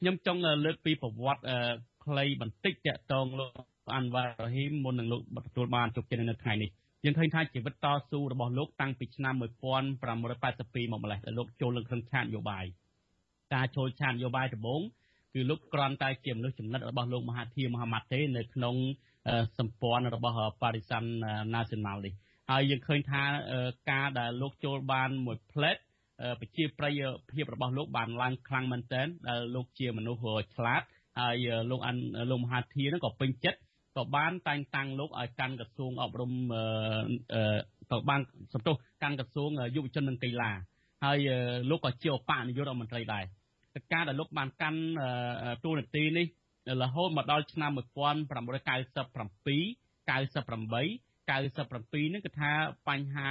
[0.00, 1.44] ខ្ញុំចង់លើកពីប្រវត្តិ
[2.04, 3.52] ខ្លីបន្តិចតកតងលោក
[3.94, 6.70] អាន់វ៉ារ៉ាហ៊ីមមុននឹងលោកទទួលបានជោគជ័យនៅថ្ងៃនេះ
[7.04, 12.64] យើងឃើញថាជីវិតតស៊ូរបស់លោកតាំងពីឆ្នាំ1582មកម្លេះដែលលោកចូលលើក្នុងឆាកនយោបាយ
[13.54, 14.82] ការចូលឆាកនយោបាយដំបូង
[15.34, 18.74] គឺលោកគ្រាន់តែជាមនុស្សចំណិតរបស់លោកមហាធីមហាម៉ាត់ទេនៅក្នុង
[19.58, 21.04] សម្ព័ន្ធរបស់ Parisan
[21.54, 22.14] National នេះ
[22.50, 23.22] ហើយយើងឃើញថា
[23.90, 25.76] ការដែលលោកចូលបានមួយផ្លែត
[26.40, 27.00] ប្រជាប្រិយ
[27.30, 30.22] ភាពរបស់លោកបានឡើងខ្លាំងមែនទែនដែលលោកជាមនុស្ស
[30.56, 30.82] ឆ្លាត
[31.20, 31.96] ហើយលោកអាន
[32.30, 33.58] លោកមហាធានឹងក៏ពេញចិត្ត
[33.96, 36.32] ក៏បានតែងតាំងលោកឲ្យកាន់ក្រសួងអប់រំ
[37.90, 38.20] ក៏បាន
[38.52, 40.50] សំទោសកាន់ក្រសួងយុវជននិងកីឡា
[41.04, 41.18] ហើយ
[41.70, 43.24] លោកក៏ជាឧបនាយករដ្ឋមន្ត្រីដែរ
[43.92, 44.80] ការដែលលោកបានកាន់
[45.64, 46.26] តួនាទីនេះ
[46.82, 47.80] រហូតមកដល់ឆ្នាំ1997
[50.08, 52.50] 98 97នេះគឺថា
[52.88, 53.28] បញ្ហា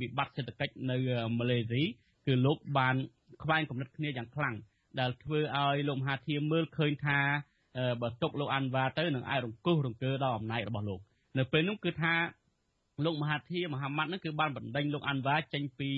[0.00, 0.96] វិបត្តិសេដ្ឋកិច្ចនៅ
[1.38, 1.82] ម៉ាឡេស៊ី
[2.26, 2.94] គឺលោកបាន
[3.42, 4.54] ខ្វែងគំនិតគ្នាយ៉ាងខ្លាំង
[5.00, 7.18] ដែលធ្វើឲ្យលោកមហាធិមមើលឃើញថា
[8.00, 11.00] បើຕົកលោកអាន់វ៉ាទៅនឹងអាចរង្គោះរង្គើដល់អំណាចរបស់លោក
[11.38, 12.14] នៅពេលនោះគឺថា
[13.04, 15.92] លោកមហាធិមហាម៉ាត់នឹងគឺបានបណ្ដេញលោកអាន់វ៉ាចេញពី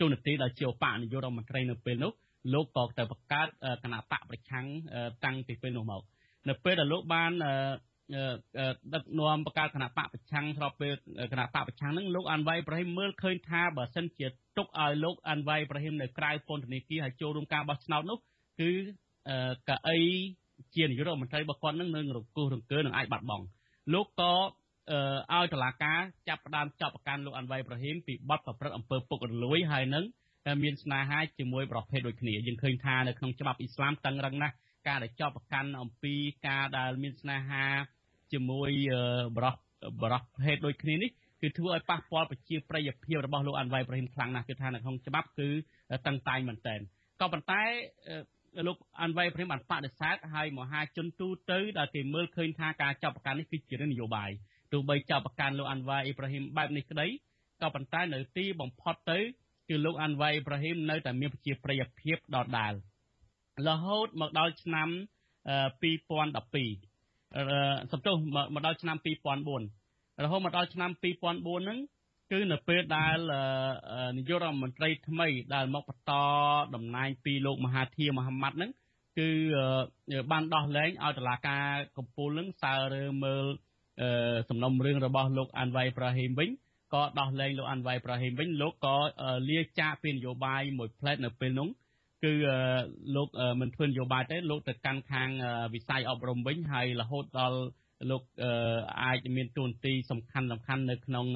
[0.00, 2.12] ទូនាទីដែលជាឧបនាយករដ្ឋមន្ត្រីនៅពេលនោះ
[2.52, 3.48] លោកក៏ទៅបង្កើត
[3.84, 4.66] គណៈបកប្រឆាំង
[5.24, 6.02] តាំងពីពេលនោះមក
[6.48, 7.32] នៅពេលដែលលោកបាន
[8.94, 10.92] ដឹកនាំបង្កើតគណៈបកប្រឆាំងស្របពេល
[11.32, 14.26] គណៈបកប្រឆាំងហ្នឹងលោកអានវ៉ៃប្រហ៊ីមមើលឃើញថាបើសិនជា
[14.56, 18.18] ទុកឲ្យលោកអានវ៉ៃប្រហ៊ីមនៅក្រៅពន្ធនាគារហើយចូលរួមការបោះឆ្នោតនោះ
[18.60, 18.70] គឺ
[19.68, 19.98] កៅអី
[20.74, 23.44] ជានាយករដ្ឋមន្ត្រីរបស់គាត់នឹងនឹងរង្គោះរង្គើនឹងអាចបាត់បង់
[23.94, 24.32] លោកក៏
[25.32, 30.04] ឲ្យតឡាការចាប់ផ្ដើមចាប់ប្រកាន់លោកអានវ៉ៃប្រហ៊ីមពីបទប្រព្រឹត្តអំពើពុករលួយហើយនឹង
[30.62, 34.54] មានស្នេហាជាមួយប្រភេទដូចគ្នាយើងឃើញថានៅក្នុងច្បាប់អ៊ីស្លាមតឹងរឹងណាស់
[34.88, 36.14] ការដែលចោទប្រកាន់អំពី
[36.46, 37.64] ការដែលមានស្នេហា
[38.32, 38.70] ជាមួយ
[39.36, 39.54] បរោះ
[40.02, 45.48] បរោះភេទដូចគ្នានេះគឺធ្វើឲ្យប៉ះពាល់ប្រជាប្រិយភាពរបស់លោកអាន់វ៉ៃប្រហ៊ីមខ្លាំងណាស់គឺថានៅក្នុងច្បាប់គឺ
[46.06, 46.80] តឹងតែងមែនទែន
[47.20, 47.62] ក៏ប៉ុន្តែ
[48.66, 54.30] លោកអាន់វ៉ៃប្រហ៊ីមបានបដិសេធហើយមហាជនទូទៅដែលគេមើលឃើញថាការចាប់ប្រកាន់នេះគឺជារឿងនយោបាយ
[54.72, 57.06] ទោះបីចាប់ប្រកាន់លោកអាន់វ៉ៃអ៊ីប្រាហ៊ីមបែបនេះក្តី
[57.62, 59.18] ក៏ប៉ុន្តែនៅទីបំផុតទៅ
[59.68, 62.72] គឺលោកអាន់វ៉ៃអ៊ីប្រាហ៊ីមនៅតែមានប្រជាប្រិយភាពដដែល
[63.68, 64.88] រហូតមកដល់ឆ្នាំ
[65.82, 68.14] 2012សំទោស
[68.54, 71.78] មកដល់ឆ្នាំ2004រហូតមកដល់ឆ្នាំ2004ហ្នឹង
[72.32, 73.16] គឺនៅពេលដែល
[74.16, 76.12] នាយករដ្ឋមន្ត្រីថ្មីដែលមកបន្ត
[76.74, 78.70] តំណែងពីលោកមហាធាមហាម៉ាត់ហ្នឹង
[79.18, 79.28] គឺ
[80.30, 83.44] បានដោះលែងឲ្យតុលាការកំពូលនឹងសើរើមើល
[84.48, 86.48] សំណុំរឿងរបស់លោកអាន់វ៉ៃប្រាហ៊ីមវិញ
[86.94, 88.96] ក៏ដោះលែងលោកអាន់វ៉ៃប្រាហ៊ីមវិញលោកក៏
[89.50, 91.68] លាចាកពីនយោបាយមួយផ្លែតនៅពេលនោះ
[92.24, 92.32] គឺ
[93.16, 93.28] លោក
[93.60, 95.28] មិនធ្វើនយោបាយទេលោកទៅកាន់ខាង
[95.74, 97.58] វិស័យអប់រំវិញហើយរហូតដល់
[98.10, 98.22] លោក
[99.04, 101.26] អាចមានទួនាទីសំខាន់សំខាន់នៅក្នុង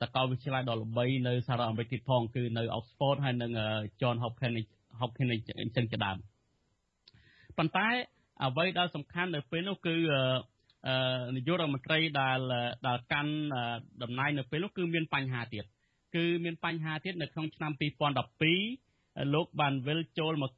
[0.00, 3.52] សាកលវិទ្យាល័យដ៏ល្បីនៅសហរដ្ឋអាមេរិកទៀតផងគឺនៅ Oxford ហើយនិង
[4.00, 4.66] John Hopkins
[5.00, 6.16] Hopkins អញ្ចឹងជាដើម
[7.58, 7.88] ប៉ុន្តែ
[8.44, 9.94] អ្វីដែលសំខាន់នៅពេលនោះគឺ
[11.34, 12.38] នាយករដ្ឋមន្ត្រីដែល
[12.86, 13.32] ដែលកាន់
[14.02, 15.64] តំណែងនៅពេលនោះគឺមានបញ្ហាទៀត
[16.14, 20.52] គឺមានបញ្ហាទៀតនៅក្នុងឆ្នាំ2012លោកបានវិលចូលមក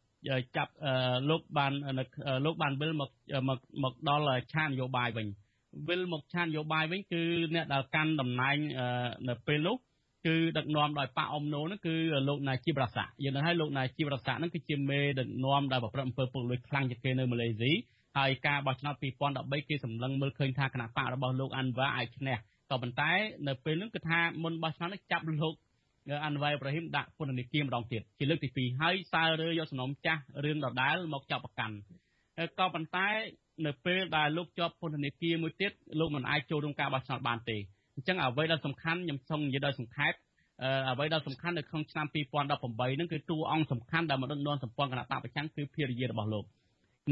[0.57, 0.73] ចាប់
[1.31, 1.73] លោកបាន
[2.45, 3.11] លោកបានវិលមក
[3.49, 5.27] មកមកដល់ឆាននយោបាយវិញ
[5.89, 7.23] វិលមកឆាននយោបាយវិញគឺ
[7.55, 8.57] អ្នកដែលកាន់តំណែង
[9.29, 9.77] នៅពេលនោះ
[10.27, 11.95] គឺដឹកនាំដោយប៉ាអ៊ំណូនោះគឺ
[12.29, 17.73] លោកណាជីបរសាយើងដឹងហើយលោកណាជីបរសាហ្នឹងគឺជាមេដឹកនាំដែលប្រព្រឹត្តអំពើពុករលួយខ្លាំងជាងគេនៅម៉ាឡេស៊ី
[18.19, 18.95] ហហើយការបោះឆ្នោត
[19.33, 22.37] 2013គេសម្លឹងមើលឃើញថាគណៈបករបស់លោកអាន់វ៉ាអាចឈ្នះ
[22.71, 23.13] ក៏ប៉ុន្តែ
[23.49, 25.55] នៅពេលនោះគឺថាមុនបោះឆ្នោតនេះចាប់លោក
[26.25, 31.75] អាន់វ៉ៃប្រហ៊ីមដាក់ពន្ធនាគារម្ដងទៀតជាលើកទី2ហើយសើរើយកសំណុំចាស់រឿងដដែលមកចាប់ប្រកាន់
[32.59, 33.09] ក៏ប៉ុន្តែ
[33.67, 37.57] នៅពេលដែលលោកជាប់ពន្ធនាគារមួយទៀតលោកមិនអាចចូលរួមការបោះឆ្នោតបានទេ
[37.95, 40.13] អញ្ចឹងអ្វីដែលសំខាន់ខ្ញុំសូមនិយាយដោយសង្ខេប
[40.91, 46.45] អ្វីដែលសំខាន់នៅក្នុងឆ្នាំ2018ហ្នឹងគឺតួអង្គសំខាន់ដែលមកដឹកនាំសម្ព័ន្ធគណៈបកប្រឆាំងគឺភារយារបស់លោក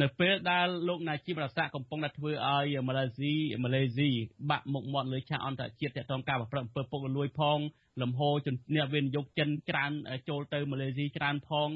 [0.02, 3.32] នៅពេលដែលលោកណាជីបរស័កកំពុងតែធ្វើឲ្យម៉ាឡេស៊ី
[3.64, 4.08] ម៉ាឡេស៊ី
[4.50, 7.58] បាក់មុខមាត់លើឆាកអន្តរជាតិទាក់ទងការប្រព្រឹត្តអំពើពុករលួយផង
[8.02, 9.92] លំហូរជនអ្នកវិនិយោគចិនច្រើន
[10.28, 11.68] ចូលទៅម៉ាឡេស៊ីច្រើនផង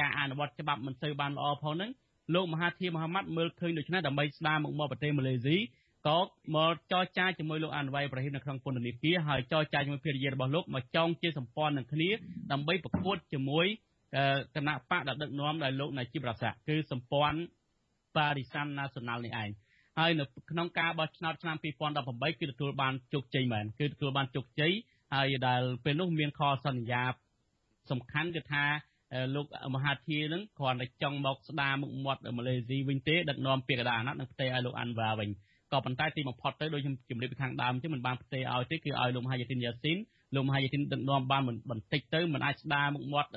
[0.00, 1.90] ការអនុវត្តច្បាប់មិនសូវបានល្អផងហ្នឹង
[2.34, 5.56] លោកមហាធីមហាម៉ាត់មើលឃើញដូច្នេះដើម្បីស្ដារមុខមាត់ប្រទេសម៉ាឡេស៊ី
[6.08, 6.18] ក៏
[6.54, 12.10] មកចរចាជាមួយលោកអានវ៉ៃប្រហ៊ីមនៅក្នុងពន្ធនាគារហើយចរចាជាមួយភារយារបស់លោកមកចងជាសម្ព័ន្ធនឹងគ្នា
[12.52, 13.66] ដើម្បីប្រកួតជាមួយ
[14.54, 17.38] គណៈបកដែលដឹកនាំដោយលោកណាជីបរសាគឺសម្ព័ន្ធ
[18.16, 19.50] Barisan Nasional នេះឯង
[19.98, 24.72] ហើយនៅក្នុងការបោះឆ្នោតឆ្នាំ2018គឺទទួលបានជោគជ័យមែនគឺទទួលបានជោគជ័យ
[25.14, 27.02] ហើយដែលពេលនោះមានខសន្យា
[27.90, 28.64] សំខាន់គឺថា
[29.34, 35.28] លោកមហាធីនឹងគ្រាន់តែចង់មកស្ដារមុខមាត់ម៉ាឡេស៊ីវិញទេដឹកនាំពាក្យកណ្ដាលអាណត្តិនឹងផ្ទេរឲ្យលោកអាន់វ៉ាវិញ
[35.72, 39.98] ក៏ប៉ុន្តែទីបំផុតទៅដូចខ្ញុំជម្រាបពីខាងដើមទេមិនបានផ្ទេរឲ្យទេគឺឲ្យលោកមហាយាទីនយ៉ាស៊ីន
[40.34, 43.30] លោកមហាយាទីនដឹកនាំបានបន្តិចទៅមិនអាចស្ដារមុខមាត់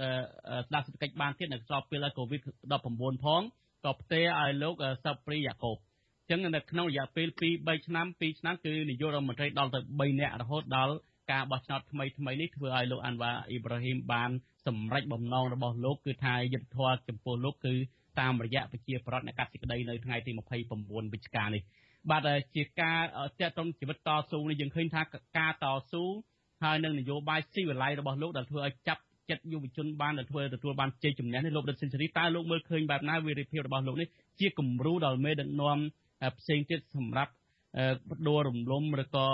[0.68, 2.38] ស្ដារសេដ្ឋកិច្ចបានទៀតនៅស្របពេលកូវី
[2.72, 3.42] ដ19ផង
[3.86, 4.74] ក៏ផ្ទេរឲ្យលោក
[5.04, 5.78] សព្រីយ៉ាកូប
[6.22, 10.94] អញ្ចឹងនៅក្នុងរយៈពេល2 3ឆ្នាំ2ឆ្នាំគឺនាយករដ្ឋមន្ត្រីដល់ទៅ3នាក់រហូតដល់
[11.32, 14.32] ការបោះឆ្នោតថ្មីថ្មីនេះធ្វើឲ្យលោកអាន់វ៉ាអ៊ីប្រាហ៊ីមបាន
[14.66, 17.74] សម្រេចបំណងរបស់លោកគឺថាយុទ្ធធម៌ចំពោះលោកគឺ
[18.20, 20.32] តាមរយៈប្រជាប្រដ្ឋអ្នកកាត់សេចក្តីនៅថ្ងៃទី
[20.72, 21.62] 29វិច្ឆិកានេះ
[22.10, 23.02] បាទជាការ
[23.40, 25.02] តេតងជីវិតតស៊ូនេះយើងឃើញថា
[25.38, 26.04] ការតស៊ូ
[26.64, 34.08] ហើយនឹងនយោបាយស៊ីវិល័យរបស់លោកដែលធ្វើឲ្យចាប់ ចិត្តយុវជនបានធ្វើទទួលបានជ័យជំនះនេះលោកដិតសេនស៊ូរីតើលោកមើលឃើញបែបណាវីរភាពរបស់លោកនេះ
[34.40, 35.78] ជាគំរូដល់មេដឹកនាំ
[36.40, 37.32] ផ្សេងទៀតសម្រាប់
[38.10, 39.26] បដូររំលំឬក៏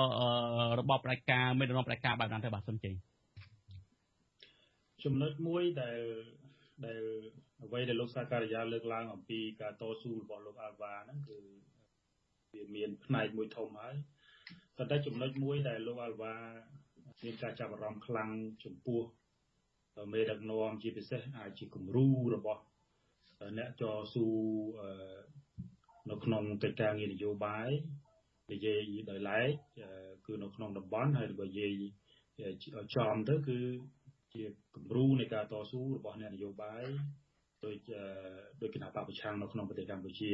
[0.80, 2.96] របបផ្ដាច់ការមេដឹកនាំផ្ដាច់ការបែបណាទៅបាទសុំជ័យ
[5.04, 6.00] ចំណុចមួយដែល
[6.86, 7.04] ដែល
[7.64, 11.38] អ្វីដែលលោកសាការីយ៉ាលើកឡើងអំពីការតស៊ូរបស់លោកអាល់វ៉ាហ្នឹងគឺ
[12.54, 13.96] វាមានផ្នែកមួយធំហើយ
[14.78, 16.36] ប៉ុន្តែចំណុចមួយដែលលោកអាល់វ៉ា
[17.24, 18.30] មានការចាប់អារម្មណ៍ខ្លាំង
[18.64, 19.02] ចំពោះ
[20.12, 22.62] មេដឹកនាំជាពិសេសអាចជាគំរូរបស់
[23.58, 23.84] អ្នកច
[24.14, 24.28] ស៊ូ
[26.10, 27.70] នៅក្នុងកិច្ចការងារនយោបាយ
[28.54, 29.52] និយាយដោយឡែក
[30.26, 31.72] គឺនៅក្នុងតំបន់ហើយបើនិយាយ
[32.96, 33.60] ចំទៅគឺ
[34.34, 34.44] ជា
[34.76, 36.84] គំរូនៃការតស៊ូរបស់អ្នកនយោបាយ
[37.66, 37.76] ដោយ
[38.62, 40.32] ដោយគណៈបព្វប្រឆាំងនៅក្នុងប្រទេសកម្ពុជា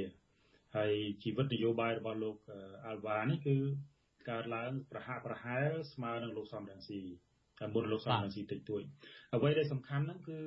[0.75, 0.93] ហើយ
[1.23, 2.37] ជីវិតនយោបាយរបស់លោក
[2.85, 3.57] អាល់វ៉ានេះគឺ
[4.29, 7.26] កើតឡើងប្រហាក់ប្រហែលស្មើនឹងលោកសំរងស៊ីហើយ
[7.73, 8.83] មុនលោកសំរងស៊ីតិចតួច
[9.33, 10.39] អ្វីដែលសំខាន់ហ្នឹងគឺ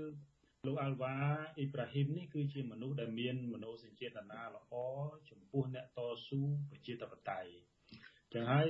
[0.66, 1.14] លោកអាល់វ៉ា
[1.56, 4.72] អ៊ីប្រាហ៊ីមនេះគឺជាមនុស្សដែលមានមនោសញ្ចេតនាល្អ
[5.30, 6.40] ចំពោះអ្នកតស៊ូ
[6.70, 7.50] ប្រជាធិបតេយ្យ
[8.32, 8.68] ចឹងហើយ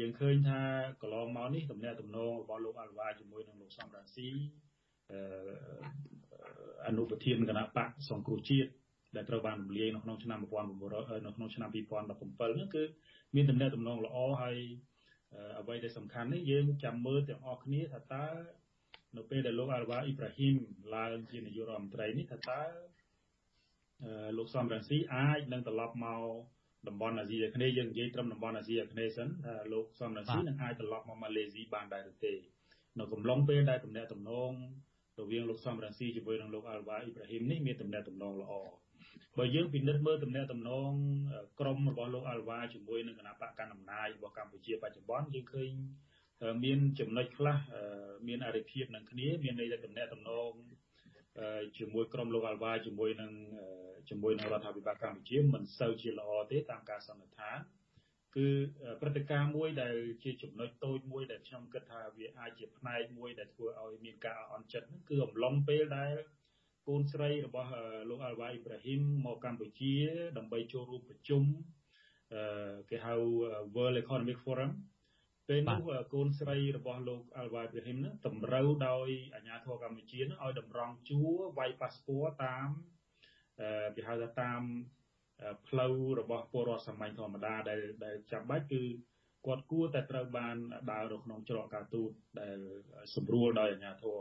[0.00, 0.60] យើងឃើញថា
[1.02, 4.28] កន្លងមកនេះតំណែងតំណងរបស់លោកអាល់វ៉ាជាមួយនឹងលោកសំរងស៊ី
[6.86, 8.70] អនុប្រធានគណៈបកសង្គ្រោះជាតិ
[9.16, 12.82] ដែលត្រូវបានរំលាយនៅក្នុងឆ្នាំ1900នៅក្នុងឆ្នាំ2017នោះគឺ
[13.34, 14.56] មានតំណែងតំណងល្អហើយ
[15.60, 18.26] អ្វីដែលសំខាន់នេះយើងចាំមើលទាំងអស់គ្នាថាតើ
[19.16, 20.56] នៅពេលដែលលោកអាល់វ៉ាអ៊ីប្រាហ៊ីម
[20.94, 22.62] ឡើងជានាយករដ្ឋមន្ត្រីនេះថាតើ
[24.38, 26.22] លោកសំរងស៊ីអាចនឹងត្រឡប់មក
[26.88, 32.34] តំបន់អាស៊ីអាគ្នេយ៍យើងនិយាយត្រឹមតំបន់អាស៊ីអាគ្នេយ៍សិនថាលោកសំរងស៊ីនឹងអាចត្រឡប់មកម៉ាឡេស៊ីបានដែរឬទេ
[32.98, 34.52] នៅកំឡុងពេលដែលតំណែងតំណង
[35.20, 38.52] រវាងលោកសំរងស៊ីជាមួយនឹងលោកអាល់វ៉ាអ៊ីប្រាហ៊ីមនេះមានតំណែងតំណងល្អ
[39.38, 40.90] បើយើងពិនិត្យមើលតំណែងតំណង
[41.60, 45.70] ក្រមរបស់លោកអាល់វ៉ាជាមួយនឹងគណៈបកកណ្ដាលអំណាចរបស់កម្ពុជាបច្ចុប្បន្នយើងឃើញ
[46.64, 47.56] មានចំណុចខ្លះ
[48.28, 50.52] មានអរិភាពនឹងគ្នាមានន័យថាតំណែងតំណង
[51.78, 53.32] ជាមួយក្រុមលោកអាល់វ៉ាជាមួយនឹង
[54.08, 57.58] ជាមួយនឹងរដ្ឋាភិបាលកម្ពុជាមិនសូវជាល្អទេតាមការសន្និដ្ឋាន
[58.36, 58.48] គឺ
[59.00, 66.12] ព្រឹត្តិការណ៍មួយដែលជាចំណុចតូចមួយដែលខ្ញុំគិតថាវាអាចជាផ្នែកមួយដែលធ្វើឲ្យមានការអន់ចិត្តគឺអំឡុងពេលដែល
[66.88, 67.70] កូនស្រីរបស់
[68.10, 69.94] លោកអាល់វ៉ាអ៊ីប្រាហ៊ីមមកកម្ពុជា
[70.38, 71.42] ដើម្បីចូលរួមប្រជុំ
[72.90, 73.14] គេហៅ
[73.74, 74.72] World Economic Forum
[75.48, 75.80] ពេលនោះ
[76.14, 82.68] កូនស្រីរបស់លោកអាល់វ៉ាព្រាហ៊ីមនឹងតម្រូវដោយអាជ្ញាធរកម្ពុជានឹងឲ្យតម្រង់ជួរវាយប៉ាសពតតាម
[83.96, 84.62] គេហៅថាតាម
[85.68, 88.82] ផ្លូវរបស់ពលរដ្ឋសាមញ្ញធម្មតាដែលដែលចាំបាច់គឺ
[89.46, 90.56] គាត់គួរតែត្រូវបាន
[90.92, 92.10] ដើរនៅក្នុងច្រកការទូត
[92.40, 92.58] ដែល
[93.14, 94.18] សម្រួលដោយអាជ្ញាធរ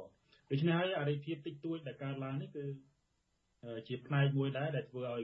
[0.51, 2.65] ដូច្នេះហើយអរិភាពតិចតួចដែលកើតឡើងនេះគឺ
[3.87, 5.23] ជាផ្នែកមួយដែរដែលធ្វើឲ្យ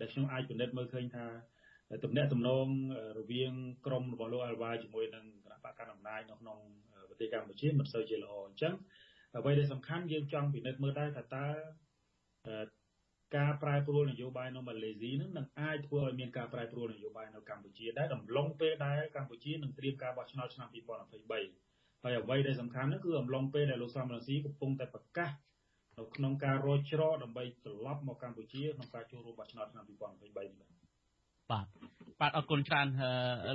[0.00, 1.26] ដែលខ្ញុំអាចពិនិត្យមើលឃើញថា
[2.04, 2.66] ទំនាក់ទំនង
[3.18, 3.52] រវាង
[3.86, 6.58] ក្រមរបស់លោកអាល់វ៉ាជាមួយនឹងគណៈបកកណ្ដាលអំណាចនៅក្នុង
[7.08, 8.74] ប្រទេសកម្ពុជាមិនសូវជាល្អអញ្ចឹង
[9.36, 11.46] អ្វីដែលសំខាន់យើងចង់ពិនិត្យមើលដែរថាតើ
[13.36, 21.65] ការប្រែប្រួលនយោបាយនៅម៉ាឡេស៊ីនឹងនឹងអាចធ្វើឲ្យមានការប្រែប្រួលនយោបាយនៅកម្ពុជាដែរដំឡូងពេលដែលកម្ពុជានឹងត្រៀមការបោះឆ្នោតឆ្នាំ2023
[22.02, 25.30] ហើយអ្វីដែលសំខាន់នោះគឺអំឡុងពេលដែលលោកសំរងស៊ីកំពុងតែប្រកាស
[25.98, 30.48] នៅក្នុងការរោច្រកដើម្បីត្រឡប់មកកម្ពុជាក្នុងការចូលរួមបោះឆ្នោតឆ្នាំ2023នេះបាទ
[31.50, 31.66] បាទ
[32.20, 32.86] បាទអរគុណច្រើន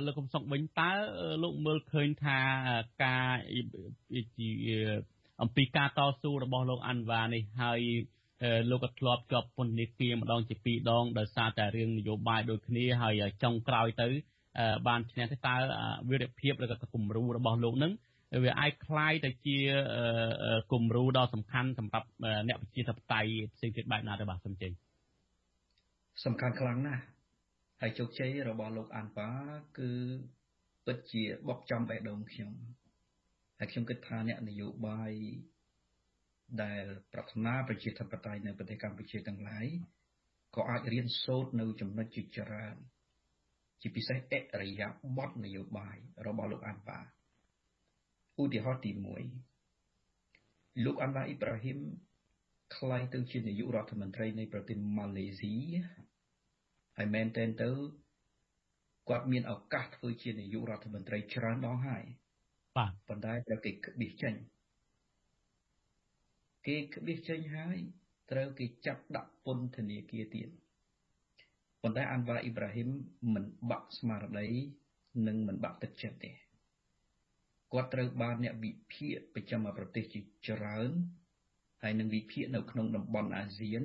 [0.06, 0.90] លោកកំសុកវិញតើ
[1.42, 2.38] លោកមើលឃើញថា
[3.04, 3.28] ការ
[5.42, 7.80] អំពីការតស៊ូរបស់លោកអាន់វ៉ានេះហើយ
[8.70, 14.06] លោកក៏ធ្លាប់ជាប់ពន្ធនាគារម្ដងជាពីរដងដោយសារតែរឿងនយោបាយដូចគ្នាហើយចុងក្រោយទៅ
[14.86, 15.54] បានឈ្នះទៅតើ
[16.10, 17.92] វិរិយភាពឬក៏គំរូរបស់លោកនឹង
[18.43, 19.57] វាអាចคล้ายទៅជា
[20.71, 22.07] គំរូដ៏សំខាន់សម្រាប់
[22.47, 24.71] អ្នកប្រជាធិបតេយ្យផ្សេងទៀតបែបណាទៅបាទសំជិញ
[26.25, 27.03] សំខាន់ខ្លាំងណាស់
[27.81, 29.29] ហើយជោគជ័យរបស់លោកអានប៉ា
[29.77, 29.91] គឺ
[30.85, 32.51] ពិតជាបកចំបេះដូងខ្ញុំ
[33.59, 35.11] ហើយខ្ញុំគិតថាអ្នកនយោបាយ
[36.63, 39.67] ដែលប្រាថ្នាប្រជាធិបតេយ្យនៅប្រទេសកម្ពុជាទាំងឡាយ
[40.55, 42.75] ក៏អាចរៀនសូត្រនៅចំណុចជាច្រើន
[43.81, 44.19] ជាពិសេស
[44.53, 45.97] អរិយាប័ត្រនយោបាយ
[46.27, 46.99] របស់លោកអានប៉ា
[48.40, 48.90] ឧទាហរណ៍ទី
[49.68, 51.78] 1លោកអាន់វ៉ាអ៊ីប្រាហ៊ីម
[52.76, 55.54] ខ្លាយទៅជានាយករដ្ឋមន្ត្រីនៃប្រទេសម៉ាឡេស៊ី
[56.96, 57.70] ហើយមែនទែនទៅ
[59.08, 62.04] គាត់មានឱកាសធ្វើជានាយករដ្ឋមន្ត្រីច្រើនដងហើយ
[62.76, 64.34] បាទប៉ុន្តែត្រូវគេក្បៀសចេញ
[66.66, 67.78] គេក្បៀសចេញហើយ
[68.30, 70.48] ត្រូវគេចាប់ដាក់ពន្ធនាគារទៀត
[71.82, 72.88] ប៉ុន្តែអានវ៉ាអ៊ីប្រាហ៊ីម
[73.34, 74.48] មិនបាក់ស្មារតី
[75.26, 76.32] និងមិនបាក់ទឹកចិត្តទេ
[77.72, 80.90] គាត់ត្រូវបានអ្នកវិភាគប្រចាំប្រទេសជាច្រើន
[81.82, 83.82] ហើយនឹងវិភាគនៅក្នុងតំបន់អាស៊ាន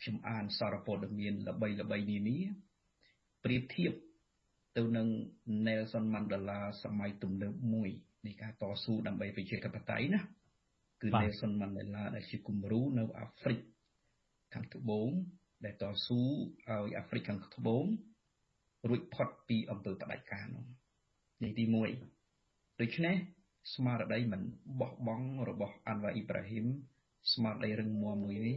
[0.00, 2.38] ខ្ញុំអានសារព័ត៌មានល្បីល្បីនានា
[3.44, 3.92] ប្រៀបធៀប
[4.76, 5.08] ទៅនឹង
[5.66, 7.90] Nelson Mandela សម័យទំនើបមួយ
[8.26, 10.20] នៃការតស៊ូដើម្បីប្រជាធិបតេយ្យណា
[11.02, 13.60] គឺ Nelson Mandela ដែលជាគំរូនៅអាហ្វ្រិក
[14.54, 15.10] ខាងត្បូង
[15.64, 17.84] ដែលតស៊ូឲ្យអាហ្វ្រិកខាងត្បូង
[18.88, 20.64] រួចផុតពីអំពើផ្ដាច់ការនោះ
[21.42, 22.15] នេះទី1
[22.80, 23.16] ដូច្នេះ
[23.74, 24.42] ស្មារតីមិន
[24.80, 26.66] បោះបង់របស់អាន់វ៉ាអ៊ីប្រាហ៊ីម
[27.32, 28.56] ស្មារតីរឹងមាំមួយនេះ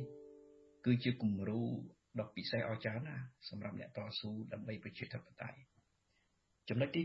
[0.86, 1.62] គឺជាគំរូ
[2.20, 5.60] ដ៏ពិសេសអស្ចារ្យណាស់សម្រាប់អ្នកតស៊ូដើម្បីប្រជាធិបតេយ្យ
[6.70, 7.02] ចំណុចទី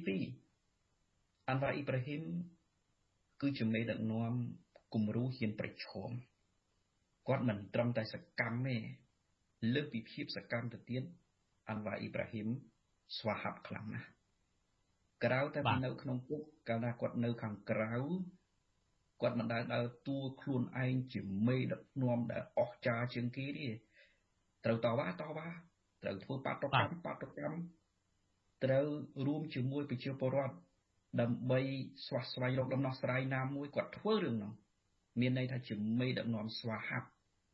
[0.69, 2.23] 2អាន់វ៉ាអ៊ីប្រាហ៊ីម
[3.41, 4.33] គឺជាមេដឹកនាំ
[4.95, 6.11] គំរូហ៊ានប្រឈម
[7.29, 8.77] គាត់មិនត្រឹមតែសកម្មទេ
[9.75, 11.03] លើកពីភាពសកម្មទៅទៀត
[11.69, 12.49] អាន់វ៉ាអ៊ីប្រាហ៊ីម
[13.19, 14.14] ស្វាហាប់ខ្លាំងណាស់
[15.25, 17.93] ក្រៅតែពីនៅក្នុងគុកកាលណាគាត់នៅខាងក្រៅ
[19.21, 23.69] គាត់មិនដែលដើរតួខ្លួនឯងជាមេដឹកនាំដែលអស្ចារ្យជាងគេទេ
[24.65, 25.49] ត្រូវតវ៉ាតវ៉ា
[26.03, 27.59] ត្រូវធ្វើបាតុកម្មបាតុកម្ម
[28.65, 28.87] ត្រូវ
[29.27, 30.57] រួមជាមួយប្រជាពលរដ្ឋ
[31.21, 31.61] ដើម្បី
[32.07, 34.53] ស្វះស្វែងរកដំណោះស្រាយណាមួយគាត់ធ្វើរឿងនោះ
[35.21, 37.09] មានន័យថាជាមេដឹកនាំស្វាហាប់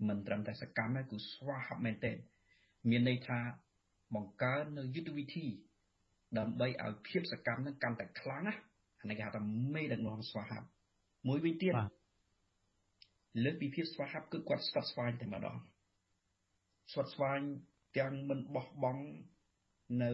[0.09, 2.17] មិនត្រឹមតែសកម្មទេគឺស្វាហាប់មែនទែន
[2.91, 3.41] មានន័យថា
[4.15, 5.47] បង្កើននៅយុទ្ធវិធី
[6.39, 8.55] ដើម្បីឲ្យភាពសកម្មនឹងកាន់តែខ្លាំងណា
[9.01, 9.43] អានេះគេហៅថា
[9.75, 10.67] មេដឹកនាំស្វាហាប់
[11.29, 11.75] មួយវិញទៀត
[13.45, 15.57] លើកពីភាពស្វាហាប់គឺគាត់ស្វាត់ស្វែងតែម្ដង
[16.93, 17.41] ស្វាត់ស្វែង
[17.99, 19.05] ទាំងមិនបោះបង់
[20.03, 20.13] នៅ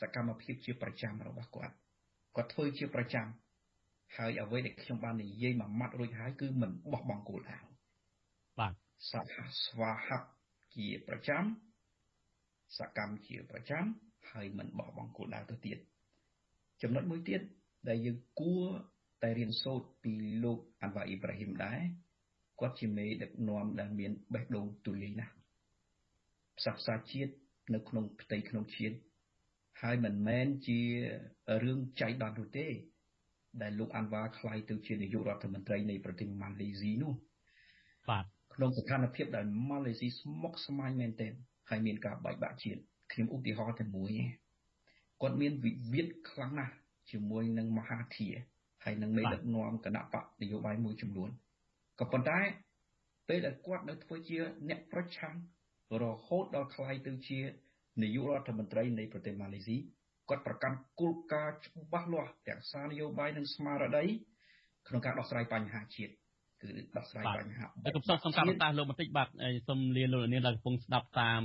[0.00, 1.74] សកម្មភាពជាប្រចាំរបស់គាត់
[2.36, 3.26] គាត់ធ្វើជាប្រចាំ
[4.16, 7.58] ហើយអ្វីដែលខ្ញុំបាននិយាយមួយម៉ាត់រួចហើយគឺមិនបោះបង់គោលដៅ
[8.58, 8.72] បាទ
[9.10, 10.28] សហស្វាហាប់
[10.76, 11.44] ជាប្រចាំ
[12.78, 13.84] សកម្មជាប្រចាំ
[14.30, 15.78] ហើយមិនបោះបង់គោលដៅទៅទៀត
[16.82, 17.40] ចំណុចមួយទៀត
[17.88, 18.64] ដែលយើងគួរ
[19.22, 20.12] តែរៀនសូត្រពី
[20.44, 21.80] លោកអាន់វ៉ាអ៊ីប្រាហ៊ីមដែរ
[22.60, 25.34] គាត់ជាមេដឹកនាំដែលមានបេះដូងទូលាយណាស់
[26.58, 27.32] ផ្សះផ្សាជាតិ
[27.74, 28.96] នៅក្នុងផ្ទៃក្នុងជាតិ
[29.82, 30.80] ហើយមិនមែនជា
[31.64, 32.66] រឿងចៃដន្យនោះទេ
[33.62, 37.12] ដែលលោកអាន់វ៉ាខ្លាយទៅជានាយករដ្ឋមន្ត្រីនៃប្រទេសម៉ាឡេស៊ីនោះ
[38.10, 41.32] បាទក្នុងស្ថានភាពដែលម៉ាឡេស៊ីស្មុគស្មាញមែនទែន
[41.70, 42.80] ហើយមានការបែកបាក់ជាតិ
[43.12, 44.12] ខ្ញុំឧទាហរណ៍តែមួយ
[45.20, 46.74] គាត់មានវិវាទខ្លាំងណាស់
[47.10, 48.28] ជាមួយនឹងមហាធា
[48.84, 51.30] ហើយនឹងមេដឹកនាំគណៈបកនយោបាយមួយចំនួន
[52.00, 52.40] ក៏ប៉ុន្តែ
[53.28, 54.38] ពេលដែលគាត់នៅធ្វើជា
[54.68, 55.36] អ្នកប្រឆាំង
[56.02, 57.40] រហូតដល់ខ្លាយទៅជា
[58.02, 59.76] នាយករដ្ឋមន្ត្រីនៃប្រទេសម៉ាឡេស៊ី
[60.28, 64.04] គាត់ប្រកាន់គោលការណ៍ច្បាស់លាស់ទាំងសារនយោបាយនិងស្មារតី
[64.88, 66.12] ក្នុងការដោះស្រាយបញ្ហាជាតិ
[66.62, 69.28] គឺដោះស្រាយបញ្ហាតែកំសត់សំខាន់តាលោកបន្តិចបាទ
[69.68, 71.42] សូមលាលោកនាងដែលកំពុងស្ដាប់តាម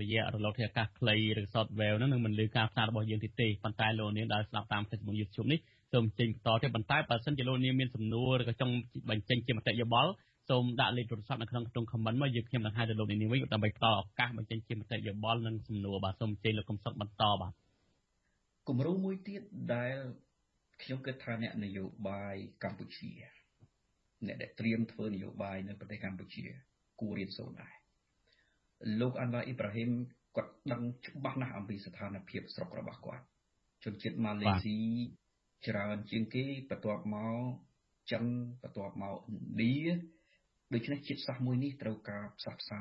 [0.00, 5.60] រយៈរលកធាតុអាកាសខ្លីឬ software ហ្នឹងនឹងមិនលឺការផ្សាយរបស់យើងទេទេប៉ុន្តែលោកនាងដែលស្ដាប់តាម Facebook YouTube នេះ
[5.92, 8.74] សូមចេញបន្តទៀតប៉ុន្តែបើសិនជាលោកនាងមានសំណួរឬក៏ចង់
[9.10, 10.10] បញ្ចេញជាមតិយោបល់
[10.48, 17.52] សូមដាក់លេខទូរស័ព្ទនៅក្នុងក្នុង comment មកយើងខ្ញុំនឹងហៅទៅលោកនាងវិញដើម្បីផ្ដល់ឱកាសបញ្ចេញជាមតិយោបល់និងសំណួរបាទសូមចេញលោកកំសុកបន្តបាទ
[18.68, 19.42] គំរូមួយទៀត
[19.74, 19.96] ដែល
[20.82, 23.37] ខ្ញុំគិតថាអ្នកនយោបាយកម្ពុជា
[24.26, 26.44] អ្នកដែលត្រៀមធ្វើនយោបាយនៅប្រទេសកម្ពុជា
[27.00, 27.72] គួររៀនសូត្រដែរ
[29.00, 29.90] លោកអានវ៉ាអ៊ីប្រាហ៊ីម
[30.36, 33.24] គាត់ដឹងច្បាស់ណាស់អំពីស្ថានភាពស្រុករបស់គាត់
[33.84, 34.78] ជនជាតិម៉ាឡេស៊ី
[35.66, 37.42] ច្រើនជាងគេបន្ទាប់មក
[38.12, 38.24] ចិន
[38.62, 39.76] បន្ទាប់មកឥណ្ឌា
[40.74, 42.76] ដូច្នេះជាតិសាសន៍មួយនេះត្រូវការផ្សះផ្សា